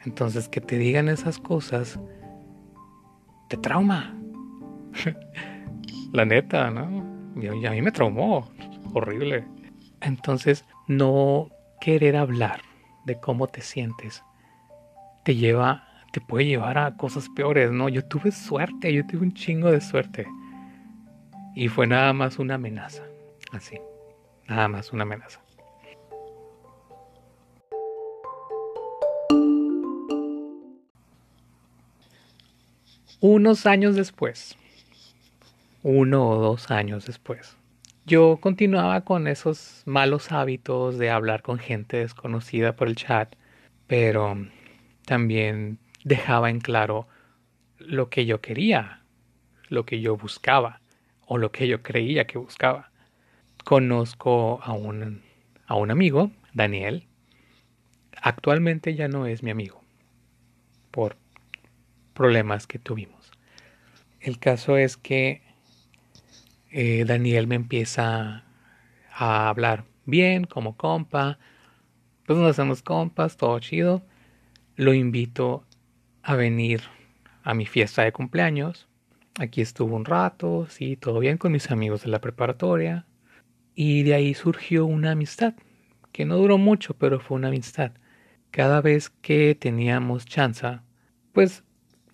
Entonces, 0.05 0.49
que 0.49 0.59
te 0.59 0.77
digan 0.77 1.07
esas 1.07 1.39
cosas, 1.39 1.99
te 3.47 3.57
trauma. 3.57 4.13
La 6.11 6.25
neta, 6.25 6.69
¿no? 6.69 7.03
Y 7.41 7.65
a 7.65 7.71
mí 7.71 7.81
me 7.81 7.91
traumó. 7.91 8.49
Horrible. 8.93 9.45
Entonces, 10.01 10.65
no 10.87 11.49
querer 11.81 12.15
hablar 12.15 12.61
de 13.05 13.19
cómo 13.19 13.47
te 13.47 13.61
sientes 13.61 14.23
te 15.23 15.35
lleva, 15.35 15.87
te 16.11 16.21
puede 16.21 16.45
llevar 16.45 16.77
a 16.77 16.95
cosas 16.97 17.29
peores, 17.29 17.71
¿no? 17.71 17.89
Yo 17.89 18.05
tuve 18.05 18.31
suerte, 18.31 18.93
yo 18.93 19.05
tuve 19.07 19.21
un 19.21 19.33
chingo 19.33 19.71
de 19.71 19.81
suerte. 19.81 20.27
Y 21.55 21.69
fue 21.69 21.87
nada 21.87 22.13
más 22.13 22.39
una 22.39 22.55
amenaza, 22.55 23.03
así, 23.51 23.79
nada 24.47 24.67
más 24.67 24.91
una 24.91 25.03
amenaza. 25.03 25.39
Unos 33.21 33.65
años 33.65 33.95
después, 33.95 34.57
uno 35.81 36.27
o 36.27 36.41
dos 36.41 36.69
años 36.71 37.05
después, 37.05 37.55
yo 38.05 38.37
continuaba 38.41 39.01
con 39.01 39.27
esos 39.27 39.83
malos 39.85 40.31
hábitos 40.31 40.97
de 40.97 41.09
hablar 41.09 41.41
con 41.41 41.57
gente 41.57 41.97
desconocida 41.97 42.75
por 42.75 42.87
el 42.87 42.95
chat, 42.95 43.35
pero 43.87 44.35
también 45.05 45.79
dejaba 46.03 46.49
en 46.49 46.59
claro 46.59 47.07
lo 47.77 48.09
que 48.09 48.25
yo 48.25 48.41
quería, 48.41 49.03
lo 49.69 49.85
que 49.85 50.01
yo 50.01 50.17
buscaba 50.17 50.81
o 51.25 51.37
lo 51.37 51.51
que 51.51 51.67
yo 51.67 51.81
creía 51.81 52.27
que 52.27 52.37
buscaba. 52.37 52.91
Conozco 53.63 54.59
a 54.63 54.73
un, 54.73 55.21
a 55.67 55.75
un 55.75 55.91
amigo, 55.91 56.31
Daniel. 56.53 57.07
Actualmente 58.21 58.95
ya 58.95 59.07
no 59.07 59.27
es 59.27 59.43
mi 59.43 59.51
amigo 59.51 59.81
por 60.91 61.15
problemas 62.13 62.67
que 62.67 62.79
tuvimos. 62.79 63.31
El 64.19 64.39
caso 64.39 64.77
es 64.77 64.97
que 64.97 65.42
eh, 66.73 67.05
Daniel 67.05 67.45
me 67.45 67.55
empieza 67.55 68.43
a 69.11 69.49
hablar 69.49 69.85
bien, 70.05 70.45
como 70.45 70.75
compa. 70.75 71.37
Pues 72.25 72.39
nos 72.39 72.49
hacemos 72.49 72.81
compas, 72.81 73.37
todo 73.37 73.59
chido. 73.59 74.01
Lo 74.75 74.93
invito 74.95 75.63
a 76.23 76.35
venir 76.35 76.81
a 77.43 77.53
mi 77.53 77.67
fiesta 77.67 78.01
de 78.01 78.11
cumpleaños. 78.11 78.87
Aquí 79.39 79.61
estuvo 79.61 79.95
un 79.95 80.05
rato, 80.05 80.65
sí, 80.67 80.97
todo 80.97 81.19
bien 81.19 81.37
con 81.37 81.51
mis 81.51 81.69
amigos 81.69 82.03
de 82.03 82.09
la 82.09 82.21
preparatoria. 82.21 83.05
Y 83.75 84.01
de 84.03 84.15
ahí 84.15 84.33
surgió 84.33 84.85
una 84.87 85.11
amistad, 85.11 85.53
que 86.11 86.25
no 86.25 86.37
duró 86.37 86.57
mucho, 86.57 86.95
pero 86.95 87.19
fue 87.19 87.37
una 87.37 87.49
amistad. 87.49 87.91
Cada 88.49 88.81
vez 88.81 89.09
que 89.09 89.53
teníamos 89.53 90.25
chance, 90.25 90.79
pues 91.33 91.63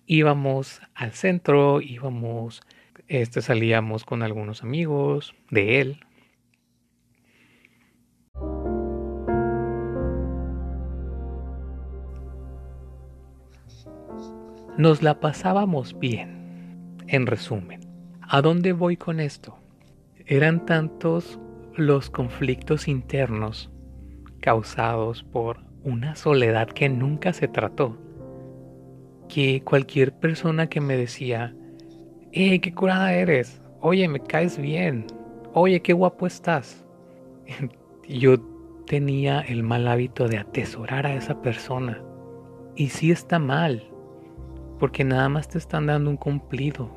íbamos 0.06 0.82
al 0.94 1.12
centro, 1.12 1.80
íbamos 1.80 2.62
este 3.10 3.42
salíamos 3.42 4.04
con 4.04 4.22
algunos 4.22 4.62
amigos 4.62 5.34
de 5.50 5.80
él. 5.80 6.00
Nos 14.78 15.02
la 15.02 15.18
pasábamos 15.18 15.98
bien, 15.98 16.96
en 17.08 17.26
resumen. 17.26 17.80
¿A 18.22 18.40
dónde 18.42 18.72
voy 18.72 18.96
con 18.96 19.18
esto? 19.18 19.58
Eran 20.24 20.64
tantos 20.64 21.40
los 21.74 22.10
conflictos 22.10 22.86
internos 22.86 23.72
causados 24.40 25.24
por 25.24 25.58
una 25.82 26.14
soledad 26.14 26.68
que 26.68 26.88
nunca 26.88 27.32
se 27.32 27.48
trató. 27.48 27.98
Que 29.28 29.62
cualquier 29.62 30.16
persona 30.16 30.68
que 30.68 30.80
me 30.80 30.96
decía, 30.96 31.56
¡eh, 32.32 32.60
qué 32.60 32.72
curada 32.72 33.12
eres! 33.12 33.60
Oye, 33.80 34.06
me 34.08 34.20
caes 34.20 34.58
bien. 34.58 35.06
Oye, 35.54 35.80
qué 35.80 35.92
guapo 35.92 36.26
estás. 36.26 36.84
Yo 38.08 38.38
tenía 38.86 39.40
el 39.40 39.62
mal 39.62 39.88
hábito 39.88 40.28
de 40.28 40.38
atesorar 40.38 41.06
a 41.06 41.14
esa 41.14 41.40
persona. 41.40 42.02
Y 42.76 42.88
sí 42.88 43.10
está 43.10 43.38
mal, 43.38 43.84
porque 44.78 45.04
nada 45.04 45.28
más 45.28 45.48
te 45.48 45.58
están 45.58 45.86
dando 45.86 46.10
un 46.10 46.16
cumplido. 46.16 46.90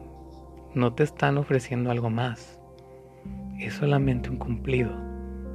No 0.74 0.94
te 0.94 1.04
están 1.04 1.38
ofreciendo 1.38 1.92
algo 1.92 2.10
más. 2.10 2.60
Es 3.60 3.76
solamente 3.76 4.30
un 4.30 4.38
cumplido. 4.38 4.92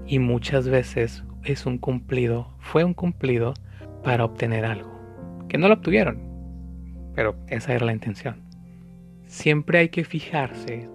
Y 0.06 0.18
muchas 0.18 0.68
veces 0.68 1.25
es 1.44 1.66
un 1.66 1.78
cumplido, 1.78 2.54
fue 2.58 2.85
un 2.85 2.94
cumplido 2.94 3.54
para 4.02 4.25
obtener 4.25 4.64
algo. 4.64 4.90
Que 5.49 5.58
no 5.58 5.68
lo 5.68 5.75
obtuvieron, 5.75 6.18
pero 7.14 7.37
esa 7.49 7.75
era 7.75 7.87
la 7.87 7.92
intención. 7.92 8.47
Siempre 9.28 9.78
hay 9.78 9.88
que 9.90 10.04
fijarse 10.04 10.88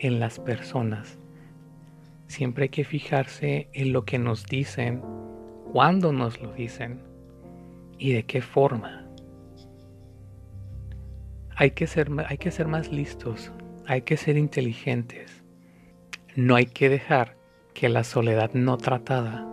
en 0.00 0.18
las 0.18 0.40
personas. 0.40 1.20
Siempre 2.26 2.64
hay 2.64 2.68
que 2.68 2.82
fijarse 2.82 3.68
en 3.72 3.92
lo 3.92 4.04
que 4.04 4.18
nos 4.18 4.44
dicen, 4.44 5.00
cuándo 5.72 6.12
nos 6.12 6.42
lo 6.42 6.52
dicen 6.52 7.00
y 7.96 8.12
de 8.12 8.24
qué 8.24 8.42
forma. 8.42 9.06
Hay 11.54 11.70
que 11.70 11.86
ser, 11.86 12.10
hay 12.26 12.38
que 12.38 12.50
ser 12.50 12.66
más 12.66 12.90
listos, 12.90 13.52
hay 13.86 14.02
que 14.02 14.16
ser 14.16 14.36
inteligentes. 14.36 15.44
No 16.34 16.56
hay 16.56 16.66
que 16.66 16.88
dejar 16.88 17.36
que 17.72 17.88
la 17.88 18.02
soledad 18.02 18.50
no 18.54 18.78
tratada 18.78 19.46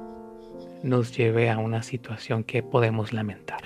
nos 0.81 1.15
lleve 1.15 1.51
a 1.51 1.59
una 1.59 1.83
situación 1.83 2.43
que 2.45 2.63
podemos 2.63 3.13
lamentar. 3.13 3.61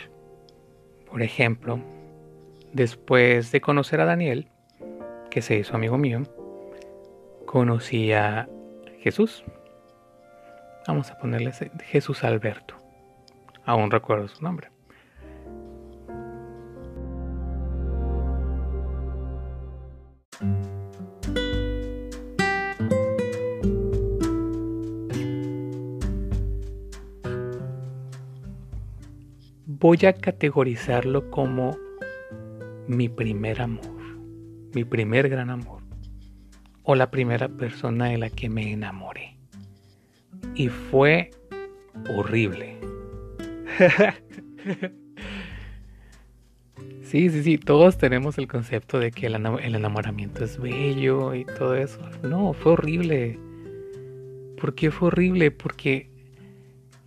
Por 1.09 1.21
ejemplo, 1.21 1.79
después 2.75 3.53
de 3.53 3.61
conocer 3.61 4.01
a 4.01 4.05
Daniel, 4.05 4.49
que 5.31 5.41
se 5.41 5.55
hizo 5.55 5.75
amigo 5.75 5.97
mío, 5.97 6.23
conocí 7.45 8.11
a 8.11 8.47
Jesús. 8.99 9.43
Vamos 10.85 11.09
a 11.09 11.17
ponerle 11.17 11.53
Jesús 11.85 12.23
Alberto. 12.23 12.75
Aún 13.65 13.89
recuerdo 13.89 14.27
su 14.27 14.43
nombre. 14.43 14.69
voy 29.67 30.03
a 30.07 30.13
categorizarlo 30.13 31.29
como 31.29 31.77
mi 32.87 33.09
primer 33.09 33.61
amor, 33.61 34.19
mi 34.73 34.83
primer 34.83 35.29
gran 35.29 35.49
amor, 35.49 35.81
o 36.83 36.95
la 36.95 37.11
primera 37.11 37.47
persona 37.47 38.05
de 38.05 38.17
la 38.17 38.29
que 38.29 38.49
me 38.49 38.71
enamoré. 38.71 39.37
Y 40.55 40.69
fue 40.69 41.31
horrible. 42.15 42.77
sí, 47.01 47.29
sí, 47.29 47.43
sí, 47.43 47.57
todos 47.57 47.97
tenemos 47.97 48.37
el 48.37 48.47
concepto 48.47 48.99
de 48.99 49.11
que 49.11 49.27
el 49.27 49.35
enamoramiento 49.75 50.43
es 50.43 50.59
bello 50.59 51.33
y 51.33 51.45
todo 51.45 51.75
eso. 51.75 51.99
No, 52.23 52.53
fue 52.53 52.73
horrible. 52.73 53.39
¿Por 54.59 54.75
qué 54.75 54.91
fue 54.91 55.07
horrible? 55.07 55.51
Porque 55.51 56.09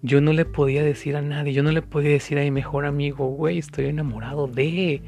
yo 0.02 0.20
no 0.20 0.32
le 0.32 0.44
podía 0.44 0.82
decir 0.82 1.16
a 1.16 1.22
nadie, 1.22 1.52
yo 1.52 1.62
no 1.62 1.72
le 1.72 1.82
podía 1.82 2.10
decir 2.10 2.38
a 2.38 2.42
mi 2.42 2.50
mejor 2.50 2.86
amigo, 2.86 3.26
güey, 3.28 3.58
estoy 3.58 3.86
enamorado 3.86 4.46
de, 4.46 5.02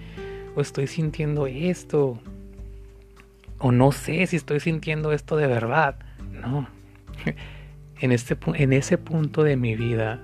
o 0.60 0.62
estoy 0.62 0.86
sintiendo 0.86 1.46
esto, 1.46 2.20
o 3.58 3.72
no 3.72 3.92
sé 3.92 4.26
si 4.26 4.36
estoy 4.36 4.60
sintiendo 4.60 5.12
esto 5.12 5.36
de 5.36 5.46
verdad. 5.46 5.96
No, 6.32 6.68
en, 8.00 8.12
este, 8.12 8.36
en 8.54 8.72
ese 8.72 8.98
punto 8.98 9.42
de 9.42 9.56
mi 9.56 9.74
vida, 9.74 10.20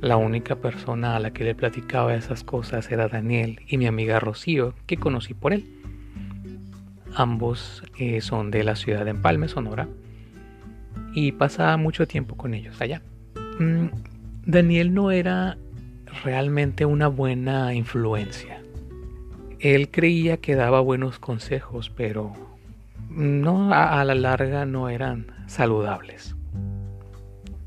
la 0.00 0.16
única 0.16 0.56
persona 0.56 1.16
a 1.16 1.20
la 1.20 1.32
que 1.32 1.44
le 1.44 1.54
platicaba 1.54 2.14
esas 2.14 2.42
cosas 2.42 2.90
era 2.90 3.08
Daniel 3.08 3.60
y 3.68 3.76
mi 3.78 3.86
amiga 3.86 4.18
Rocío, 4.18 4.74
que 4.86 4.96
conocí 4.96 5.34
por 5.34 5.52
él. 5.52 5.64
Ambos 7.14 7.82
eh, 7.98 8.20
son 8.20 8.50
de 8.50 8.64
la 8.64 8.76
ciudad 8.76 9.04
de 9.04 9.10
Empalme, 9.10 9.48
Sonora, 9.48 9.88
y 11.14 11.32
pasaba 11.32 11.76
mucho 11.76 12.06
tiempo 12.06 12.36
con 12.36 12.54
ellos 12.54 12.80
allá. 12.80 13.02
Mm, 13.58 13.86
Daniel 14.44 14.92
no 14.92 15.10
era 15.10 15.56
realmente 16.24 16.84
una 16.84 17.08
buena 17.08 17.74
influencia. 17.74 18.55
Él 19.60 19.90
creía 19.90 20.36
que 20.38 20.54
daba 20.54 20.80
buenos 20.80 21.18
consejos, 21.18 21.90
pero 21.90 22.32
no 23.10 23.72
a, 23.72 24.04
la 24.04 24.14
larga 24.14 24.66
no 24.66 24.88
eran 24.88 25.26
saludables. 25.46 26.36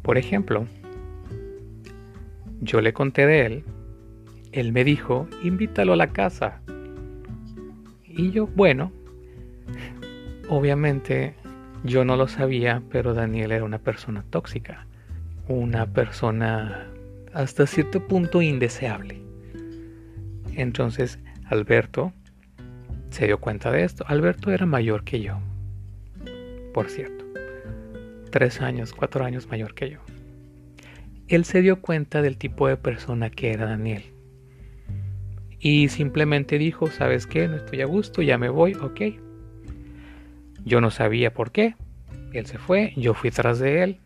Por 0.02 0.18
ejemplo, 0.18 0.68
yo 2.62 2.82
le 2.82 2.94
conté 2.94 3.26
de 3.26 3.46
él, 3.46 3.64
él 4.52 4.72
me 4.72 4.84
dijo, 4.84 5.28
invítalo 5.44 5.94
a 5.94 5.98
la 5.98 6.08
casa. 6.08 6.62
Y 8.06 8.32
yo, 8.32 8.48
bueno, 8.48 8.92
obviamente 10.50 11.36
yo 11.84 12.06
no 12.06 12.16
lo 12.16 12.28
sabía, 12.28 12.82
pero 12.92 13.14
Daniel 13.14 13.52
era 13.52 13.64
una 13.64 13.80
persona 13.80 14.24
tóxica 14.30 14.86
una 15.50 15.88
persona 15.88 16.86
hasta 17.34 17.66
cierto 17.66 18.08
punto 18.08 18.42
indeseable. 18.42 19.20
Entonces 20.56 21.20
Alberto 21.50 22.14
se 23.10 23.26
dio 23.26 23.40
cuenta 23.40 23.72
de 23.72 23.84
esto. 23.84 24.06
Alberto 24.08 24.52
era 24.52 24.66
mayor 24.66 25.04
que 25.04 25.20
yo, 25.20 25.40
por 26.74 26.90
cierto. 26.90 27.26
Tres 28.32 28.62
años, 28.62 28.94
cuatro 28.94 29.26
años 29.26 29.48
mayor 29.48 29.74
que 29.74 29.90
yo. 29.90 30.00
Él 31.28 31.46
se 31.46 31.62
dio 31.62 31.82
cuenta 31.82 32.22
del 32.22 32.38
tipo 32.38 32.68
de 32.68 32.78
persona 32.78 33.30
que 33.30 33.52
era 33.52 33.66
Daniel. 33.66 34.04
Y 35.60 35.90
simplemente 35.90 36.58
dijo, 36.58 36.88
¿sabes 36.88 37.28
qué? 37.28 37.48
No 37.48 37.58
estoy 37.58 37.82
a 37.82 37.86
gusto, 37.86 38.22
ya 38.22 38.38
me 38.38 38.50
voy, 38.50 38.76
ok. 38.76 39.02
Yo 40.64 40.82
no 40.82 40.92
sabía 40.92 41.34
por 41.34 41.52
qué. 41.52 41.76
Él 42.32 42.46
se 42.46 42.60
fue, 42.60 42.94
yo 42.96 43.14
fui 43.16 43.32
tras 43.32 43.60
de 43.60 43.84
él, 43.84 44.00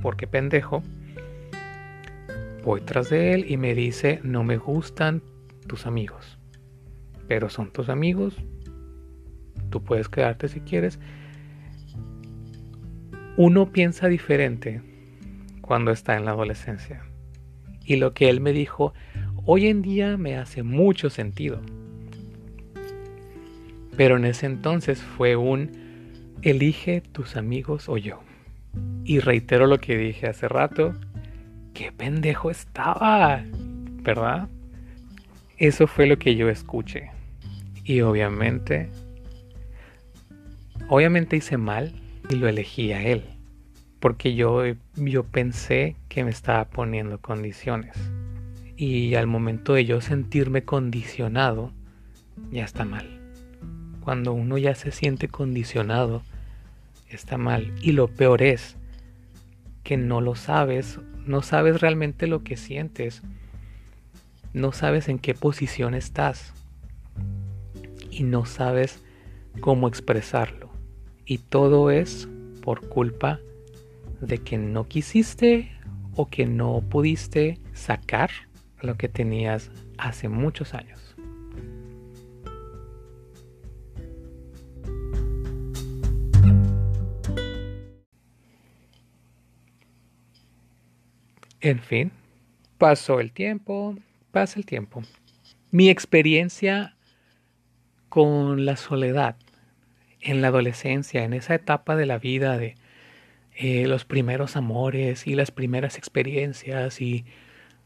porque 0.00 0.26
pendejo, 0.26 0.82
voy 2.64 2.80
tras 2.80 3.10
de 3.10 3.34
él 3.34 3.50
y 3.50 3.58
me 3.58 3.74
dice, 3.74 4.20
no 4.22 4.42
me 4.44 4.56
gustan 4.56 5.22
tus 5.66 5.86
amigos, 5.86 6.35
pero 7.28 7.50
son 7.50 7.70
tus 7.70 7.88
amigos, 7.88 8.36
tú 9.70 9.82
puedes 9.82 10.08
quedarte 10.08 10.48
si 10.48 10.60
quieres. 10.60 10.98
Uno 13.36 13.70
piensa 13.72 14.08
diferente 14.08 14.82
cuando 15.60 15.90
está 15.90 16.16
en 16.16 16.24
la 16.24 16.30
adolescencia. 16.30 17.02
Y 17.84 17.96
lo 17.96 18.14
que 18.14 18.28
él 18.30 18.40
me 18.40 18.52
dijo, 18.52 18.94
hoy 19.44 19.66
en 19.66 19.82
día 19.82 20.16
me 20.16 20.36
hace 20.36 20.62
mucho 20.62 21.10
sentido. 21.10 21.60
Pero 23.96 24.16
en 24.16 24.24
ese 24.24 24.46
entonces 24.46 25.00
fue 25.02 25.36
un, 25.36 25.70
elige 26.42 27.00
tus 27.00 27.36
amigos 27.36 27.88
o 27.88 27.96
yo. 27.96 28.20
Y 29.04 29.20
reitero 29.20 29.66
lo 29.66 29.78
que 29.78 29.96
dije 29.96 30.26
hace 30.26 30.48
rato, 30.48 30.94
qué 31.74 31.92
pendejo 31.92 32.50
estaba, 32.50 33.42
¿verdad? 34.02 34.48
Eso 35.58 35.86
fue 35.86 36.06
lo 36.06 36.18
que 36.18 36.36
yo 36.36 36.48
escuché. 36.50 37.15
Y 37.88 38.00
obviamente, 38.00 38.88
obviamente 40.88 41.36
hice 41.36 41.56
mal 41.56 41.92
y 42.28 42.34
lo 42.34 42.48
elegí 42.48 42.92
a 42.92 43.04
él. 43.04 43.22
Porque 44.00 44.34
yo, 44.34 44.64
yo 44.96 45.22
pensé 45.22 45.94
que 46.08 46.24
me 46.24 46.30
estaba 46.30 46.64
poniendo 46.64 47.18
condiciones. 47.18 47.96
Y 48.76 49.14
al 49.14 49.28
momento 49.28 49.74
de 49.74 49.84
yo 49.84 50.00
sentirme 50.00 50.64
condicionado, 50.64 51.70
ya 52.50 52.64
está 52.64 52.84
mal. 52.84 53.20
Cuando 54.00 54.32
uno 54.32 54.58
ya 54.58 54.74
se 54.74 54.90
siente 54.90 55.28
condicionado, 55.28 56.22
está 57.08 57.38
mal. 57.38 57.72
Y 57.80 57.92
lo 57.92 58.08
peor 58.08 58.42
es 58.42 58.76
que 59.84 59.96
no 59.96 60.20
lo 60.20 60.34
sabes, 60.34 60.98
no 61.24 61.40
sabes 61.40 61.80
realmente 61.80 62.26
lo 62.26 62.42
que 62.42 62.56
sientes, 62.56 63.22
no 64.52 64.72
sabes 64.72 65.08
en 65.08 65.20
qué 65.20 65.34
posición 65.34 65.94
estás 65.94 66.55
y 68.16 68.22
no 68.22 68.46
sabes 68.46 69.02
cómo 69.60 69.88
expresarlo. 69.88 70.70
Y 71.26 71.38
todo 71.38 71.90
es 71.90 72.28
por 72.62 72.88
culpa 72.88 73.40
de 74.20 74.38
que 74.38 74.56
no 74.56 74.88
quisiste 74.88 75.70
o 76.14 76.28
que 76.28 76.46
no 76.46 76.80
pudiste 76.88 77.60
sacar 77.74 78.30
lo 78.80 78.96
que 78.96 79.08
tenías 79.08 79.70
hace 79.98 80.30
muchos 80.30 80.72
años. 80.72 81.14
En 91.60 91.80
fin, 91.80 92.12
pasó 92.78 93.20
el 93.20 93.32
tiempo, 93.32 93.96
pasa 94.30 94.58
el 94.58 94.64
tiempo. 94.64 95.02
Mi 95.70 95.90
experiencia 95.90 96.95
con 98.16 98.64
la 98.64 98.76
soledad 98.76 99.36
en 100.22 100.40
la 100.40 100.48
adolescencia, 100.48 101.22
en 101.24 101.34
esa 101.34 101.54
etapa 101.54 101.96
de 101.96 102.06
la 102.06 102.16
vida 102.16 102.56
de 102.56 102.74
eh, 103.54 103.86
los 103.86 104.06
primeros 104.06 104.56
amores 104.56 105.26
y 105.26 105.34
las 105.34 105.50
primeras 105.50 105.98
experiencias 105.98 107.02
y 107.02 107.26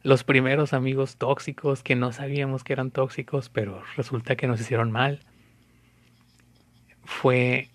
los 0.04 0.22
primeros 0.22 0.72
amigos 0.72 1.16
tóxicos 1.16 1.82
que 1.82 1.96
no 1.96 2.12
sabíamos 2.12 2.62
que 2.62 2.72
eran 2.74 2.92
tóxicos, 2.92 3.48
pero 3.48 3.82
resulta 3.96 4.36
que 4.36 4.46
nos 4.46 4.60
hicieron 4.60 4.92
mal, 4.92 5.18
fue 7.02 7.66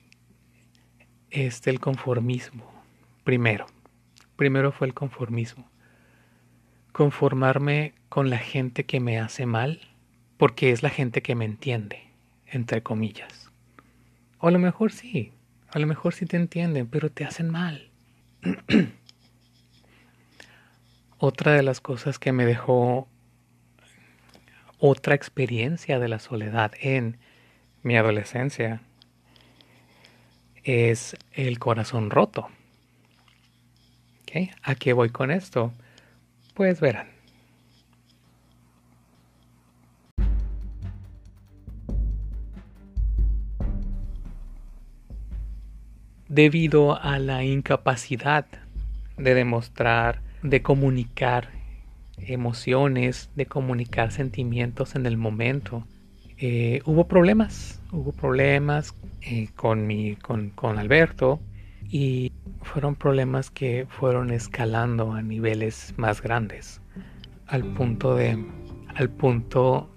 este 1.31 1.71
el 1.71 1.81
conformismo. 1.81 2.71
Primero, 3.25 3.65
primero 4.37 4.71
fue 4.71 4.87
el 4.87 4.93
conformismo. 4.93 5.69
Conformarme 6.93 7.95
con 8.07 8.29
la 8.29 8.37
gente 8.37 8.85
que 8.85 9.01
me 9.01 9.19
hace 9.19 9.45
mal, 9.45 9.81
porque 10.37 10.71
es 10.71 10.83
la 10.83 10.89
gente 10.89 11.21
que 11.21 11.35
me 11.35 11.43
entiende, 11.43 12.04
entre 12.47 12.83
comillas. 12.83 13.51
O 14.39 14.47
a 14.47 14.51
lo 14.51 14.59
mejor 14.59 14.91
sí, 14.91 15.31
a 15.69 15.79
lo 15.79 15.87
mejor 15.87 16.13
sí 16.13 16.25
te 16.25 16.37
entienden, 16.37 16.87
pero 16.87 17.11
te 17.11 17.25
hacen 17.25 17.49
mal. 17.49 17.89
Otra 21.17 21.53
de 21.53 21.63
las 21.63 21.81
cosas 21.81 22.19
que 22.19 22.31
me 22.31 22.45
dejó 22.45 23.07
otra 24.77 25.15
experiencia 25.15 25.99
de 25.99 26.09
la 26.09 26.19
soledad 26.19 26.73
en 26.79 27.17
mi 27.81 27.95
adolescencia 27.95 28.81
es 30.63 31.15
el 31.31 31.57
corazón 31.57 32.09
roto. 32.09 32.49
¿A 34.63 34.75
qué 34.75 34.93
voy 34.93 35.09
con 35.09 35.31
esto? 35.31 35.71
Pues 36.53 36.81
verán. 36.81 37.14
Debido 46.35 47.01
a 47.01 47.17
la 47.17 47.45
incapacidad 47.45 48.45
de 49.15 49.33
demostrar 49.33 50.19
de 50.43 50.61
comunicar 50.61 51.47
emociones, 52.17 53.29
de 53.35 53.45
comunicar 53.45 54.11
sentimientos 54.11 54.95
en 54.95 55.05
el 55.05 55.15
momento. 55.15 55.87
Eh, 56.37 56.81
hubo 56.83 57.07
problemas, 57.07 57.81
hubo 57.93 58.11
problemas 58.11 58.93
eh, 59.21 59.47
con, 59.55 59.87
mi, 59.87 60.17
con, 60.17 60.49
con 60.49 60.77
Alberto 60.77 61.39
y 61.89 62.33
fueron 62.63 62.95
problemas 62.95 63.49
que 63.49 63.87
fueron 63.87 64.29
escalando 64.29 65.13
a 65.13 65.21
niveles 65.21 65.93
más 65.95 66.21
grandes 66.21 66.81
al 67.47 67.63
punto 67.63 68.13
de 68.17 68.43
al 68.93 69.09
punto 69.09 69.89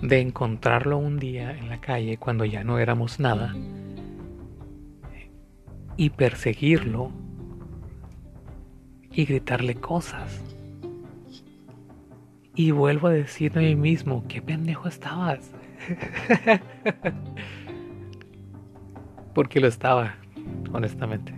de 0.00 0.20
encontrarlo 0.20 0.96
un 0.96 1.18
día 1.18 1.50
en 1.50 1.68
la 1.68 1.82
calle 1.82 2.16
cuando 2.16 2.46
ya 2.46 2.64
no 2.64 2.78
éramos 2.78 3.20
nada 3.20 3.54
y 6.00 6.08
perseguirlo 6.08 7.12
y 9.12 9.26
gritarle 9.26 9.74
cosas. 9.74 10.42
Y 12.54 12.70
vuelvo 12.70 13.08
a 13.08 13.10
decirme 13.10 13.66
a 13.66 13.68
mí 13.68 13.76
mismo, 13.76 14.24
qué 14.26 14.40
pendejo 14.40 14.88
estabas. 14.88 15.52
Porque 19.34 19.60
lo 19.60 19.66
estaba, 19.66 20.14
honestamente. 20.72 21.34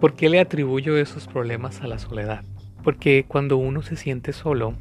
¿Por 0.00 0.14
qué 0.14 0.28
le 0.28 0.40
atribuyo 0.40 0.96
esos 0.96 1.28
problemas 1.28 1.80
a 1.80 1.86
la 1.86 2.00
soledad? 2.00 2.44
Porque 2.82 3.24
cuando 3.28 3.56
uno 3.56 3.82
se 3.82 3.94
siente 3.94 4.32
solo, 4.32 4.74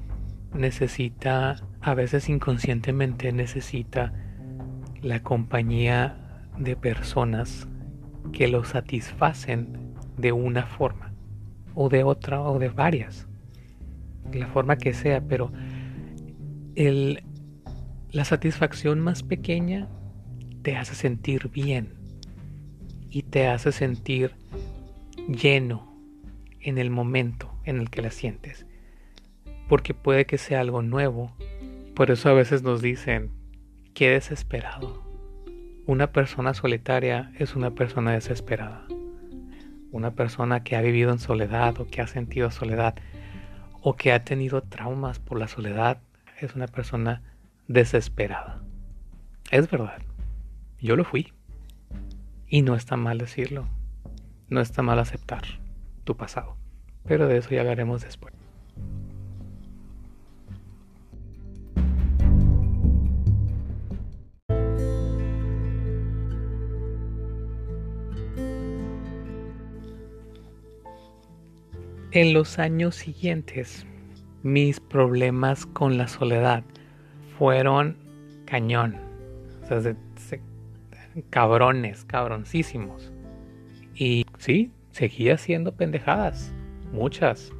necesita, 0.55 1.57
a 1.79 1.93
veces 1.93 2.27
inconscientemente 2.27 3.31
necesita 3.33 4.13
la 5.03 5.21
compañía 5.21 6.49
de 6.57 6.75
personas 6.75 7.67
que 8.33 8.47
lo 8.47 8.63
satisfacen 8.63 9.95
de 10.17 10.31
una 10.31 10.65
forma 10.65 11.13
o 11.73 11.89
de 11.89 12.03
otra 12.03 12.41
o 12.41 12.59
de 12.59 12.69
varias, 12.69 13.27
la 14.33 14.47
forma 14.47 14.77
que 14.77 14.93
sea, 14.93 15.21
pero 15.21 15.51
la 16.75 18.25
satisfacción 18.25 18.99
más 18.99 19.23
pequeña 19.23 19.89
te 20.61 20.77
hace 20.77 20.95
sentir 20.95 21.49
bien 21.49 21.93
y 23.09 23.23
te 23.23 23.47
hace 23.47 23.71
sentir 23.71 24.35
lleno 25.27 25.91
en 26.59 26.77
el 26.77 26.89
momento 26.89 27.51
en 27.65 27.79
el 27.79 27.89
que 27.89 28.01
la 28.01 28.11
sientes, 28.11 28.65
porque 29.67 29.93
puede 29.93 30.25
que 30.25 30.37
sea 30.37 30.61
algo 30.61 30.81
nuevo, 30.81 31.35
por 31.95 32.11
eso 32.11 32.29
a 32.29 32.33
veces 32.33 32.63
nos 32.63 32.81
dicen, 32.81 33.31
qué 33.93 34.11
desesperado. 34.11 35.10
Una 35.91 36.13
persona 36.13 36.53
solitaria 36.53 37.33
es 37.37 37.53
una 37.53 37.71
persona 37.71 38.13
desesperada 38.13 38.87
una 39.91 40.11
persona 40.11 40.63
que 40.63 40.77
ha 40.77 40.81
vivido 40.81 41.11
en 41.11 41.19
soledad 41.19 41.77
o 41.81 41.85
que 41.85 41.99
ha 41.99 42.07
sentido 42.07 42.49
soledad 42.49 42.95
o 43.81 43.97
que 43.97 44.13
ha 44.13 44.23
tenido 44.23 44.61
traumas 44.61 45.19
por 45.19 45.37
la 45.37 45.49
soledad 45.49 45.97
es 46.39 46.55
una 46.55 46.67
persona 46.67 47.21
desesperada. 47.67 48.63
Es 49.51 49.69
verdad, 49.69 50.01
yo 50.79 50.95
lo 50.95 51.03
fui. 51.03 51.33
Y 52.47 52.61
no 52.61 52.75
está 52.75 52.95
mal 52.95 53.17
decirlo, 53.17 53.67
no 54.47 54.61
está 54.61 54.83
mal 54.83 54.97
aceptar 54.97 55.43
tu 56.05 56.15
pasado, 56.15 56.55
pero 57.03 57.27
de 57.27 57.35
eso 57.35 57.49
ya 57.49 57.59
hablaremos 57.59 58.01
después. 58.01 58.40
En 72.13 72.33
los 72.33 72.59
años 72.59 72.95
siguientes, 72.95 73.85
mis 74.43 74.81
problemas 74.81 75.65
con 75.65 75.97
la 75.97 76.09
soledad 76.09 76.61
fueron 77.37 77.95
cañón. 78.43 78.97
O 79.63 79.81
sea, 79.81 79.95
cabrones, 81.29 82.03
cabroncísimos. 82.03 83.13
Y 83.95 84.25
sí, 84.39 84.71
seguía 84.91 85.35
haciendo 85.35 85.73
pendejadas. 85.73 86.51
Muchas. 86.91 87.53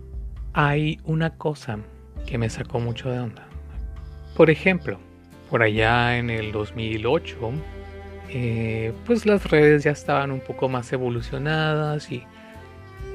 Hay 0.51 0.99
una 1.05 1.29
cosa 1.37 1.79
que 2.27 2.37
me 2.37 2.49
sacó 2.49 2.81
mucho 2.81 3.09
de 3.09 3.19
onda. 3.19 3.47
Por 4.35 4.49
ejemplo, 4.49 4.99
por 5.49 5.63
allá 5.63 6.17
en 6.17 6.29
el 6.29 6.51
2008, 6.51 7.37
eh, 8.27 8.91
pues 9.05 9.25
las 9.25 9.49
redes 9.49 9.85
ya 9.85 9.91
estaban 9.91 10.29
un 10.29 10.41
poco 10.41 10.67
más 10.67 10.91
evolucionadas 10.91 12.11
y 12.11 12.25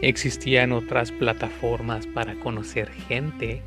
Existían 0.02 0.72
otras 0.72 1.10
plataformas 1.10 2.06
para 2.06 2.34
conocer 2.36 2.90
gente. 2.90 3.62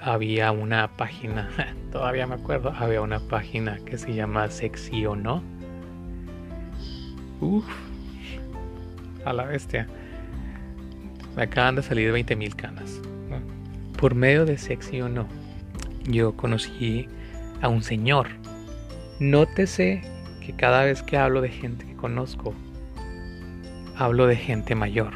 Había 0.00 0.52
una 0.52 0.96
página, 0.96 1.50
todavía 1.92 2.26
me 2.26 2.34
acuerdo, 2.34 2.72
había 2.76 3.00
una 3.00 3.20
página 3.20 3.78
que 3.84 3.98
se 3.98 4.14
llama 4.14 4.48
Sexy 4.50 5.06
o 5.06 5.16
no. 5.16 5.42
Uf, 7.40 7.64
a 9.24 9.32
la 9.32 9.44
bestia. 9.44 9.88
Me 11.36 11.44
acaban 11.44 11.76
de 11.76 11.82
salir 11.82 12.12
20.000 12.12 12.54
canas. 12.54 13.00
Por 13.98 14.14
medio 14.14 14.44
de 14.44 14.58
Sexy 14.58 15.00
o 15.00 15.08
no, 15.08 15.26
yo 16.04 16.36
conocí 16.36 17.08
a 17.60 17.68
un 17.68 17.82
señor. 17.82 18.28
Nótese 19.20 20.02
que 20.44 20.52
cada 20.52 20.84
vez 20.84 21.02
que 21.02 21.16
hablo 21.16 21.40
de 21.40 21.48
gente 21.48 21.86
que 21.86 21.94
conozco, 21.94 22.54
hablo 24.04 24.26
de 24.26 24.34
gente 24.34 24.74
mayor. 24.74 25.12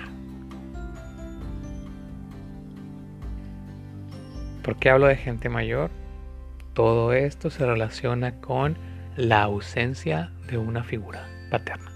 ¿Por 4.63 4.77
qué 4.77 4.91
hablo 4.91 5.09
de 5.09 5.17
gente 5.17 5.49
mayor? 5.49 5.91
Todo 6.73 7.13
esto 7.13 7.51
se 7.51 7.67
relaciona 7.67 8.41
con 8.41 8.77
la 9.17 9.43
ausencia 9.43 10.31
de 10.49 10.59
una 10.59 10.85
figura 10.85 11.27
paterna. 11.51 11.91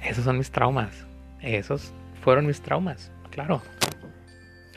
Esos 0.00 0.24
son 0.24 0.38
mis 0.38 0.52
traumas. 0.52 1.06
Esos 1.40 1.92
fueron 2.22 2.46
mis 2.46 2.60
traumas, 2.60 3.10
claro. 3.30 3.60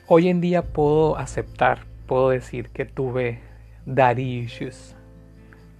Hoy 0.08 0.30
en 0.30 0.42
día 0.42 0.64
puedo 0.64 1.16
aceptar, 1.16 1.86
puedo 2.08 2.30
decir 2.30 2.70
que 2.70 2.86
tuve 2.86 3.40
daddy 3.86 4.40
issues, 4.40 4.96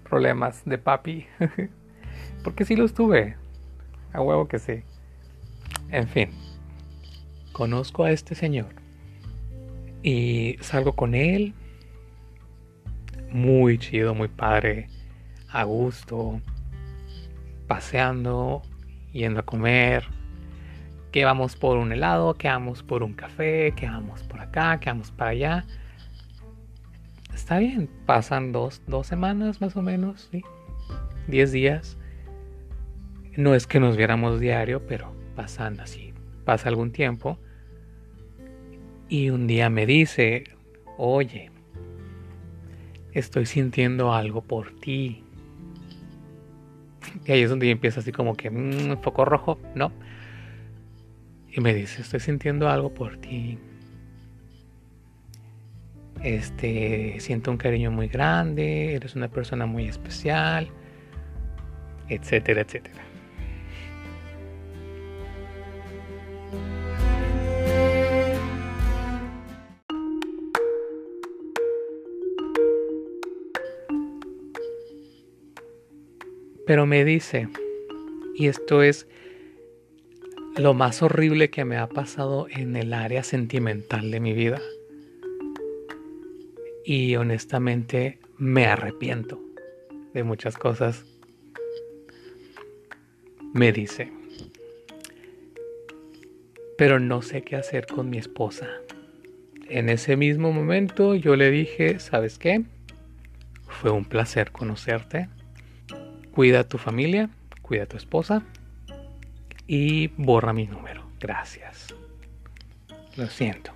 problemas 0.08 0.64
de 0.66 0.78
papi. 0.78 1.26
Porque 2.44 2.66
sí 2.66 2.76
los 2.76 2.94
tuve, 2.94 3.36
a 4.14 4.22
huevo 4.22 4.48
que 4.48 4.60
sí. 4.60 4.84
En 5.90 6.08
fin, 6.08 6.30
conozco 7.52 8.04
a 8.04 8.12
este 8.12 8.36
señor 8.36 8.76
y 10.04 10.58
salgo 10.62 10.94
con 10.94 11.16
él. 11.16 11.54
Muy 13.30 13.78
chido, 13.78 14.14
muy 14.14 14.28
padre, 14.28 14.90
a 15.50 15.64
gusto, 15.64 16.42
paseando, 17.68 18.62
yendo 19.14 19.40
a 19.40 19.44
comer. 19.44 20.06
que 21.12 21.26
vamos 21.26 21.56
por 21.56 21.78
un 21.78 21.92
helado, 21.92 22.36
que 22.36 22.48
vamos 22.48 22.84
por 22.84 23.04
un 23.04 23.14
café, 23.14 23.74
que 23.76 23.86
vamos 23.86 24.24
por 24.24 24.40
acá, 24.40 24.80
que 24.80 24.90
vamos 24.90 25.12
para 25.12 25.32
allá. 25.32 25.66
Está 27.34 27.60
bien, 27.60 27.90
pasan 28.06 28.52
dos, 28.52 28.82
dos 28.88 29.08
semanas 29.08 29.62
más 29.62 29.76
o 29.76 29.82
menos, 29.82 30.30
¿sí? 30.32 30.44
Diez 31.28 31.52
días. 31.52 31.98
No 33.38 33.56
es 33.56 33.66
que 33.66 33.80
nos 33.80 33.96
viéramos 33.96 34.40
diario, 34.40 34.86
pero 34.86 35.14
pasan 35.36 35.80
así, 35.80 36.14
pasa 36.44 36.68
algún 36.70 36.92
tiempo. 36.92 37.40
Y 39.08 39.30
un 39.30 39.48
día 39.48 39.70
me 39.70 39.86
dice, 39.86 40.44
oye, 40.98 41.52
estoy 43.14 43.46
sintiendo 43.46 44.14
algo 44.14 44.42
por 44.42 44.72
ti. 44.80 45.24
Y 47.26 47.32
ahí 47.32 47.42
es 47.42 47.50
donde 47.50 47.70
empieza 47.70 48.02
así 48.02 48.12
como 48.12 48.36
que, 48.36 48.50
un 48.50 48.92
mm, 48.92 48.98
foco 49.02 49.26
rojo, 49.26 49.60
¿no? 49.76 49.92
Y 51.50 51.60
me 51.60 51.74
dice, 51.74 52.02
estoy 52.02 52.20
sintiendo 52.20 52.70
algo 52.70 52.94
por 52.94 53.18
ti. 53.18 53.58
Este, 56.24 57.20
siento 57.20 57.52
un 57.52 57.58
cariño 57.58 57.92
muy 57.92 58.08
grande, 58.08 58.94
eres 58.94 59.16
una 59.16 59.28
persona 59.28 59.66
muy 59.66 59.88
especial, 59.88 60.70
etcétera, 62.08 62.62
etcétera. 62.62 63.11
Pero 76.66 76.86
me 76.86 77.04
dice, 77.06 77.48
y 78.36 78.48
esto 78.48 78.84
es 78.84 79.08
lo 80.56 80.74
más 80.74 81.02
horrible 81.02 81.50
que 81.50 81.66
me 81.66 81.78
ha 81.78 81.88
pasado 81.88 82.48
en 82.50 82.76
el 82.76 82.94
área 82.94 83.24
sentimental 83.24 84.12
de 84.12 84.20
mi 84.20 84.34
vida. 84.34 84.62
Y 86.84 87.16
honestamente 87.16 88.20
me 88.38 88.66
arrepiento 88.66 89.42
de 90.14 90.24
muchas 90.24 90.58
cosas. 90.58 91.06
Me 93.54 93.72
dice, 93.72 94.12
pero 96.78 97.00
no 97.00 97.22
sé 97.22 97.44
qué 97.44 97.56
hacer 97.56 97.86
con 97.86 98.10
mi 98.10 98.18
esposa. 98.18 98.68
En 99.70 99.88
ese 99.88 100.18
mismo 100.18 100.52
momento 100.52 101.16
yo 101.16 101.36
le 101.36 101.50
dije, 101.50 102.00
¿sabes 102.00 102.38
qué? 102.38 102.64
Fue 103.68 103.92
un 103.92 104.04
placer 104.04 104.52
conocerte. 104.52 105.30
Cuida 106.32 106.62
a 106.62 106.64
tu 106.64 106.78
familia, 106.78 107.30
cuida 107.62 107.84
a 107.84 107.86
tu 107.86 107.98
esposa 107.98 108.44
y 109.68 110.08
borra 110.18 110.54
mi 110.54 110.66
número. 110.66 111.04
Gracias. 111.20 111.94
Lo 113.18 113.28
siento. 113.28 113.72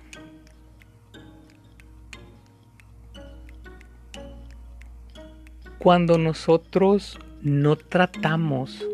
Cuando 5.78 6.18
nosotros 6.18 7.18
no 7.42 7.76
tratamos 7.76 8.84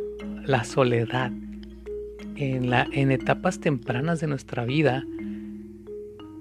la 0.45 0.65
soledad 0.65 1.31
en, 2.37 3.11
etapas 3.13 3.61
tempranas 3.61 4.21
de 4.21 4.27
nuestra 4.27 4.65
vida, 4.65 5.05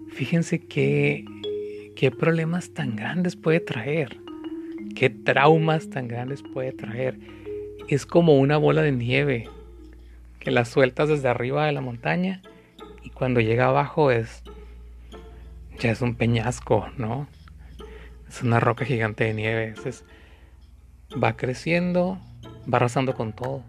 fíjense 0.09 0.59
qué 0.59 1.23
problemas 2.19 2.71
tan 2.71 2.95
grandes 2.95 3.35
puede 3.35 3.59
traer 3.59 4.20
qué 4.93 5.09
traumas 5.09 5.89
tan 5.89 6.07
grandes 6.07 6.43
puede 6.43 6.71
traer. 6.71 7.19
Es 7.87 8.05
como 8.05 8.39
una 8.39 8.57
bola 8.57 8.81
de 8.81 8.91
nieve 8.91 9.49
que 10.39 10.51
la 10.51 10.65
sueltas 10.65 11.09
desde 11.09 11.27
arriba 11.27 11.65
de 11.65 11.71
la 11.71 11.81
montaña 11.81 12.41
y 13.03 13.09
cuando 13.09 13.39
llega 13.39 13.67
abajo 13.67 14.11
es 14.11 14.43
ya 15.79 15.91
es 15.91 16.01
un 16.01 16.15
peñasco, 16.15 16.87
¿no? 16.97 17.27
Es 18.27 18.43
una 18.43 18.59
roca 18.59 18.85
gigante 18.85 19.23
de 19.23 19.33
nieve. 19.33 19.73
Va 21.21 21.35
creciendo, 21.35 22.19
va 22.71 22.77
arrasando 22.77 23.15
con 23.15 23.33
todo. 23.33 23.63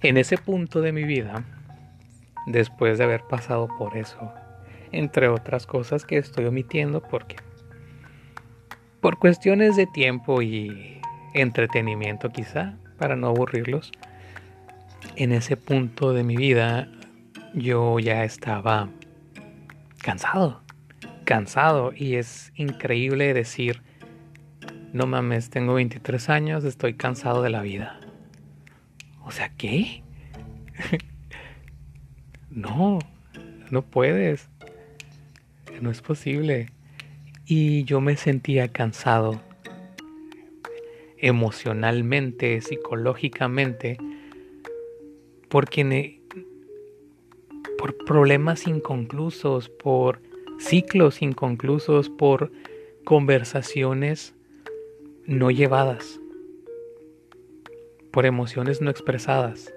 En 0.00 0.16
ese 0.16 0.38
punto 0.38 0.80
de 0.80 0.92
mi 0.92 1.04
vida, 1.04 1.44
después 2.46 2.98
de 2.98 3.04
haber 3.04 3.22
pasado 3.22 3.68
por 3.78 3.96
eso, 3.96 4.32
entre 4.98 5.28
otras 5.28 5.66
cosas 5.66 6.04
que 6.04 6.18
estoy 6.18 6.46
omitiendo 6.46 7.02
porque 7.02 7.36
por 9.00 9.18
cuestiones 9.18 9.76
de 9.76 9.86
tiempo 9.86 10.40
y 10.40 11.00
entretenimiento 11.34 12.30
quizá, 12.30 12.78
para 12.98 13.16
no 13.16 13.26
aburrirlos, 13.28 13.92
en 15.16 15.32
ese 15.32 15.56
punto 15.56 16.12
de 16.12 16.24
mi 16.24 16.36
vida 16.36 16.88
yo 17.52 17.98
ya 17.98 18.24
estaba 18.24 18.88
cansado, 19.98 20.62
cansado 21.24 21.92
y 21.94 22.14
es 22.14 22.52
increíble 22.56 23.34
decir, 23.34 23.82
no 24.92 25.06
mames, 25.06 25.50
tengo 25.50 25.74
23 25.74 26.30
años, 26.30 26.64
estoy 26.64 26.94
cansado 26.94 27.42
de 27.42 27.50
la 27.50 27.62
vida. 27.62 28.00
O 29.24 29.30
sea, 29.30 29.50
¿qué? 29.50 30.02
no, 32.50 33.00
no 33.70 33.82
puedes 33.82 34.48
no 35.80 35.90
es 35.90 36.00
posible. 36.00 36.70
Y 37.46 37.84
yo 37.84 38.00
me 38.00 38.16
sentía 38.16 38.68
cansado 38.68 39.40
emocionalmente, 41.18 42.60
psicológicamente, 42.60 43.98
porque 45.48 46.20
por 47.78 47.96
problemas 48.04 48.66
inconclusos, 48.66 49.68
por 49.68 50.20
ciclos 50.58 51.22
inconclusos, 51.22 52.10
por 52.10 52.50
conversaciones 53.04 54.34
no 55.26 55.50
llevadas, 55.50 56.20
por 58.10 58.26
emociones 58.26 58.80
no 58.80 58.90
expresadas, 58.90 59.72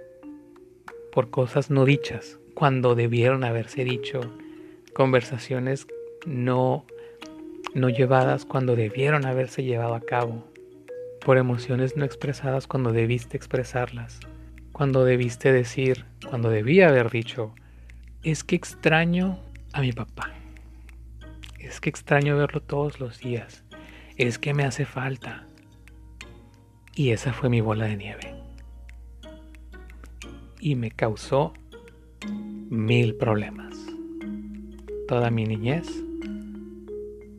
por 1.11 1.29
cosas 1.29 1.69
no 1.69 1.85
dichas, 1.85 2.39
cuando 2.53 2.95
debieron 2.95 3.43
haberse 3.43 3.83
dicho, 3.83 4.21
conversaciones 4.97 5.85
no, 6.25 6.83
no 7.75 7.89
llevadas 7.89 8.45
cuando 8.45 8.75
debieron 8.75 9.27
haberse 9.27 9.63
llevado 9.63 9.93
a 9.93 10.01
cabo, 10.01 10.51
por 11.23 11.37
emociones 11.37 11.95
no 11.95 12.03
expresadas 12.03 12.65
cuando 12.65 12.91
debiste 12.91 13.37
expresarlas, 13.37 14.19
cuando 14.71 15.05
debiste 15.05 15.51
decir, 15.51 16.05
cuando 16.27 16.49
debía 16.49 16.87
haber 16.87 17.11
dicho, 17.11 17.53
es 18.23 18.43
que 18.43 18.55
extraño 18.55 19.37
a 19.71 19.81
mi 19.81 19.91
papá, 19.91 20.33
es 21.59 21.79
que 21.79 21.91
extraño 21.91 22.35
verlo 22.35 22.63
todos 22.63 22.99
los 22.99 23.19
días, 23.19 23.65
es 24.15 24.39
que 24.39 24.55
me 24.55 24.63
hace 24.63 24.85
falta. 24.85 25.45
Y 26.95 27.11
esa 27.11 27.33
fue 27.33 27.49
mi 27.49 27.61
bola 27.61 27.85
de 27.85 27.97
nieve. 27.97 28.33
Y 30.59 30.73
me 30.73 30.89
causó 30.89 31.53
mil 32.71 33.13
problemas 33.13 33.76
toda 35.07 35.29
mi 35.31 35.45
niñez, 35.45 35.87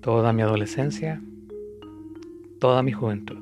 toda 0.01 0.33
mi 0.33 0.43
adolescencia, 0.43 1.21
toda 2.59 2.83
mi 2.83 2.93
juventud. 2.93 3.39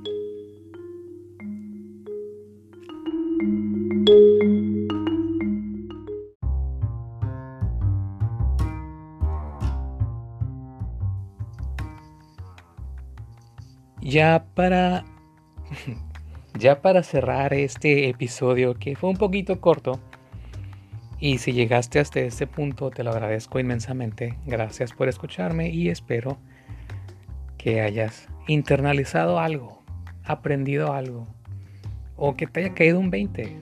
Ya 14.00 14.46
para 14.54 15.04
ya 16.58 16.82
para 16.82 17.02
cerrar 17.02 17.54
este 17.54 18.08
episodio 18.08 18.74
que 18.74 18.96
fue 18.96 19.10
un 19.10 19.16
poquito 19.16 19.60
corto, 19.60 20.00
y 21.18 21.38
si 21.38 21.52
llegaste 21.52 21.98
hasta 21.98 22.20
este 22.20 22.46
punto, 22.46 22.90
te 22.90 23.02
lo 23.02 23.10
agradezco 23.10 23.58
inmensamente. 23.58 24.38
Gracias 24.46 24.92
por 24.92 25.08
escucharme 25.08 25.70
y 25.70 25.88
espero 25.88 26.38
que 27.56 27.80
hayas 27.80 28.28
internalizado 28.46 29.40
algo, 29.40 29.82
aprendido 30.24 30.92
algo, 30.92 31.26
o 32.16 32.34
que 32.34 32.46
te 32.46 32.60
haya 32.60 32.74
caído 32.74 33.00
un 33.00 33.10
20. 33.10 33.60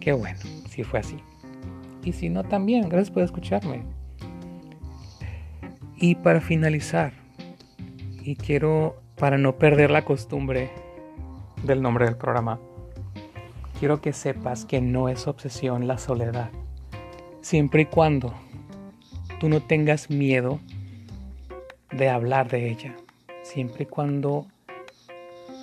Qué 0.00 0.12
bueno, 0.12 0.38
si 0.68 0.82
fue 0.82 1.00
así. 1.00 1.18
Y 2.02 2.12
si 2.12 2.28
no, 2.28 2.44
también, 2.44 2.88
gracias 2.88 3.10
por 3.10 3.22
escucharme. 3.22 3.82
Y 5.96 6.16
para 6.16 6.40
finalizar, 6.40 7.12
y 8.22 8.36
quiero, 8.36 9.00
para 9.16 9.38
no 9.38 9.58
perder 9.58 9.90
la 9.90 10.04
costumbre 10.04 10.70
del 11.64 11.82
nombre 11.82 12.04
del 12.04 12.16
programa, 12.16 12.60
quiero 13.78 14.00
que 14.00 14.12
sepas 14.12 14.64
que 14.64 14.80
no 14.80 15.08
es 15.08 15.28
obsesión 15.28 15.86
la 15.86 15.98
soledad. 15.98 16.50
Siempre 17.40 17.82
y 17.82 17.86
cuando 17.86 18.34
tú 19.38 19.48
no 19.48 19.62
tengas 19.62 20.10
miedo 20.10 20.58
de 21.92 22.08
hablar 22.08 22.48
de 22.48 22.70
ella. 22.70 22.96
Siempre 23.42 23.84
y 23.84 23.86
cuando 23.86 24.46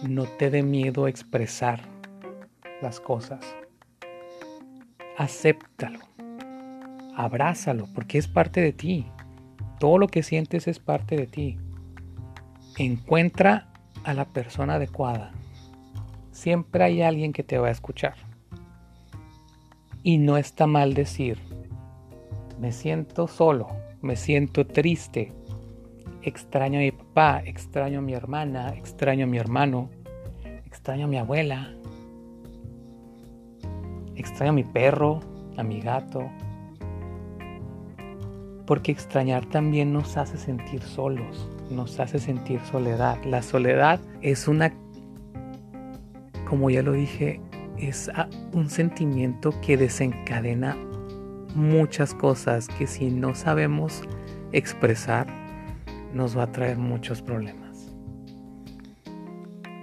No 0.03 0.23
te 0.23 0.49
dé 0.49 0.61
miedo 0.61 1.07
expresar 1.07 1.81
las 2.81 2.99
cosas. 2.99 3.39
Acéptalo. 5.17 5.99
Abrázalo 7.15 7.87
porque 7.93 8.17
es 8.17 8.27
parte 8.27 8.61
de 8.61 8.73
ti. 8.73 9.07
Todo 9.79 9.97
lo 9.97 10.07
que 10.07 10.21
sientes 10.21 10.67
es 10.67 10.79
parte 10.79 11.15
de 11.15 11.27
ti. 11.27 11.57
Encuentra 12.77 13.71
a 14.03 14.13
la 14.13 14.25
persona 14.25 14.75
adecuada. 14.75 15.31
Siempre 16.35 16.83
hay 16.83 17.01
alguien 17.01 17.31
que 17.31 17.43
te 17.43 17.57
va 17.57 17.69
a 17.69 17.71
escuchar. 17.71 18.15
Y 20.03 20.17
no 20.17 20.35
está 20.35 20.67
mal 20.67 20.93
decir, 20.93 21.39
me 22.59 22.73
siento 22.73 23.29
solo, 23.29 23.69
me 24.01 24.17
siento 24.17 24.67
triste, 24.67 25.31
extraño 26.23 26.79
a 26.79 26.81
mi 26.81 26.91
papá, 26.91 27.41
extraño 27.45 27.99
a 27.99 28.01
mi 28.01 28.13
hermana, 28.13 28.73
extraño 28.75 29.23
a 29.23 29.27
mi 29.27 29.37
hermano, 29.37 29.89
extraño 30.65 31.05
a 31.05 31.07
mi 31.07 31.17
abuela, 31.17 31.73
extraño 34.17 34.49
a 34.49 34.55
mi 34.55 34.65
perro, 34.65 35.21
a 35.55 35.63
mi 35.63 35.79
gato. 35.79 36.29
Porque 38.67 38.91
extrañar 38.91 39.45
también 39.45 39.93
nos 39.93 40.17
hace 40.17 40.37
sentir 40.37 40.81
solos, 40.81 41.49
nos 41.71 41.97
hace 41.97 42.19
sentir 42.19 42.59
soledad. 42.69 43.23
La 43.23 43.41
soledad 43.41 44.01
es 44.21 44.49
una, 44.49 44.73
como 46.45 46.69
ya 46.69 46.81
lo 46.81 46.93
dije, 46.93 47.41
es 47.77 48.09
un 48.53 48.69
sentimiento 48.69 49.53
que 49.61 49.77
desencadena 49.77 50.77
muchas 51.55 52.13
cosas 52.13 52.67
que 52.67 52.87
si 52.87 53.09
no 53.09 53.35
sabemos 53.35 54.03
expresar, 54.51 55.27
nos 56.13 56.37
va 56.37 56.43
a 56.43 56.51
traer 56.51 56.77
muchos 56.77 57.21
problemas. 57.21 57.93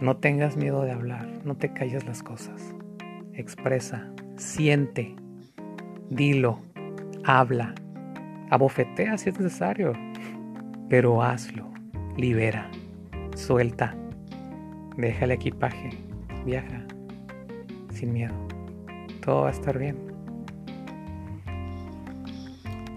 No 0.01 0.17
tengas 0.17 0.57
miedo 0.57 0.83
de 0.83 0.93
hablar, 0.93 1.29
no 1.45 1.57
te 1.57 1.73
calles 1.73 2.05
las 2.07 2.23
cosas. 2.23 2.75
Expresa, 3.35 4.11
siente, 4.37 5.15
dilo, 6.11 6.59
habla, 7.25 7.75
abofetea 8.51 9.17
si 9.17 9.31
es 9.31 9.39
necesario, 9.39 9.93
pero 10.89 11.23
hazlo, 11.23 11.71
libera, 12.17 12.71
suelta, 13.35 13.95
deja 14.97 15.25
el 15.25 15.31
equipaje, 15.31 15.91
viaja, 16.45 16.85
sin 17.91 18.13
miedo. 18.13 18.35
Todo 19.25 19.43
va 19.43 19.49
a 19.49 19.53
estar 19.53 19.79
bien. 19.79 19.97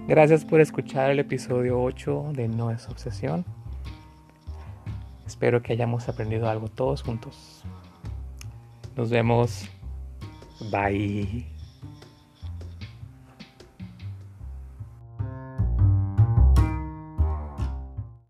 Gracias 0.07 0.45
por 0.45 0.61
escuchar 0.61 1.11
el 1.11 1.19
episodio 1.19 1.81
8 1.81 2.31
de 2.33 2.47
No 2.47 2.69
es 2.71 2.87
Obsesión. 2.87 3.43
Espero 5.25 5.61
que 5.61 5.73
hayamos 5.73 6.07
aprendido 6.07 6.47
algo 6.47 6.67
todos 6.67 7.01
juntos. 7.01 7.63
Nos 8.95 9.09
vemos. 9.09 9.67
Bye. 10.71 11.54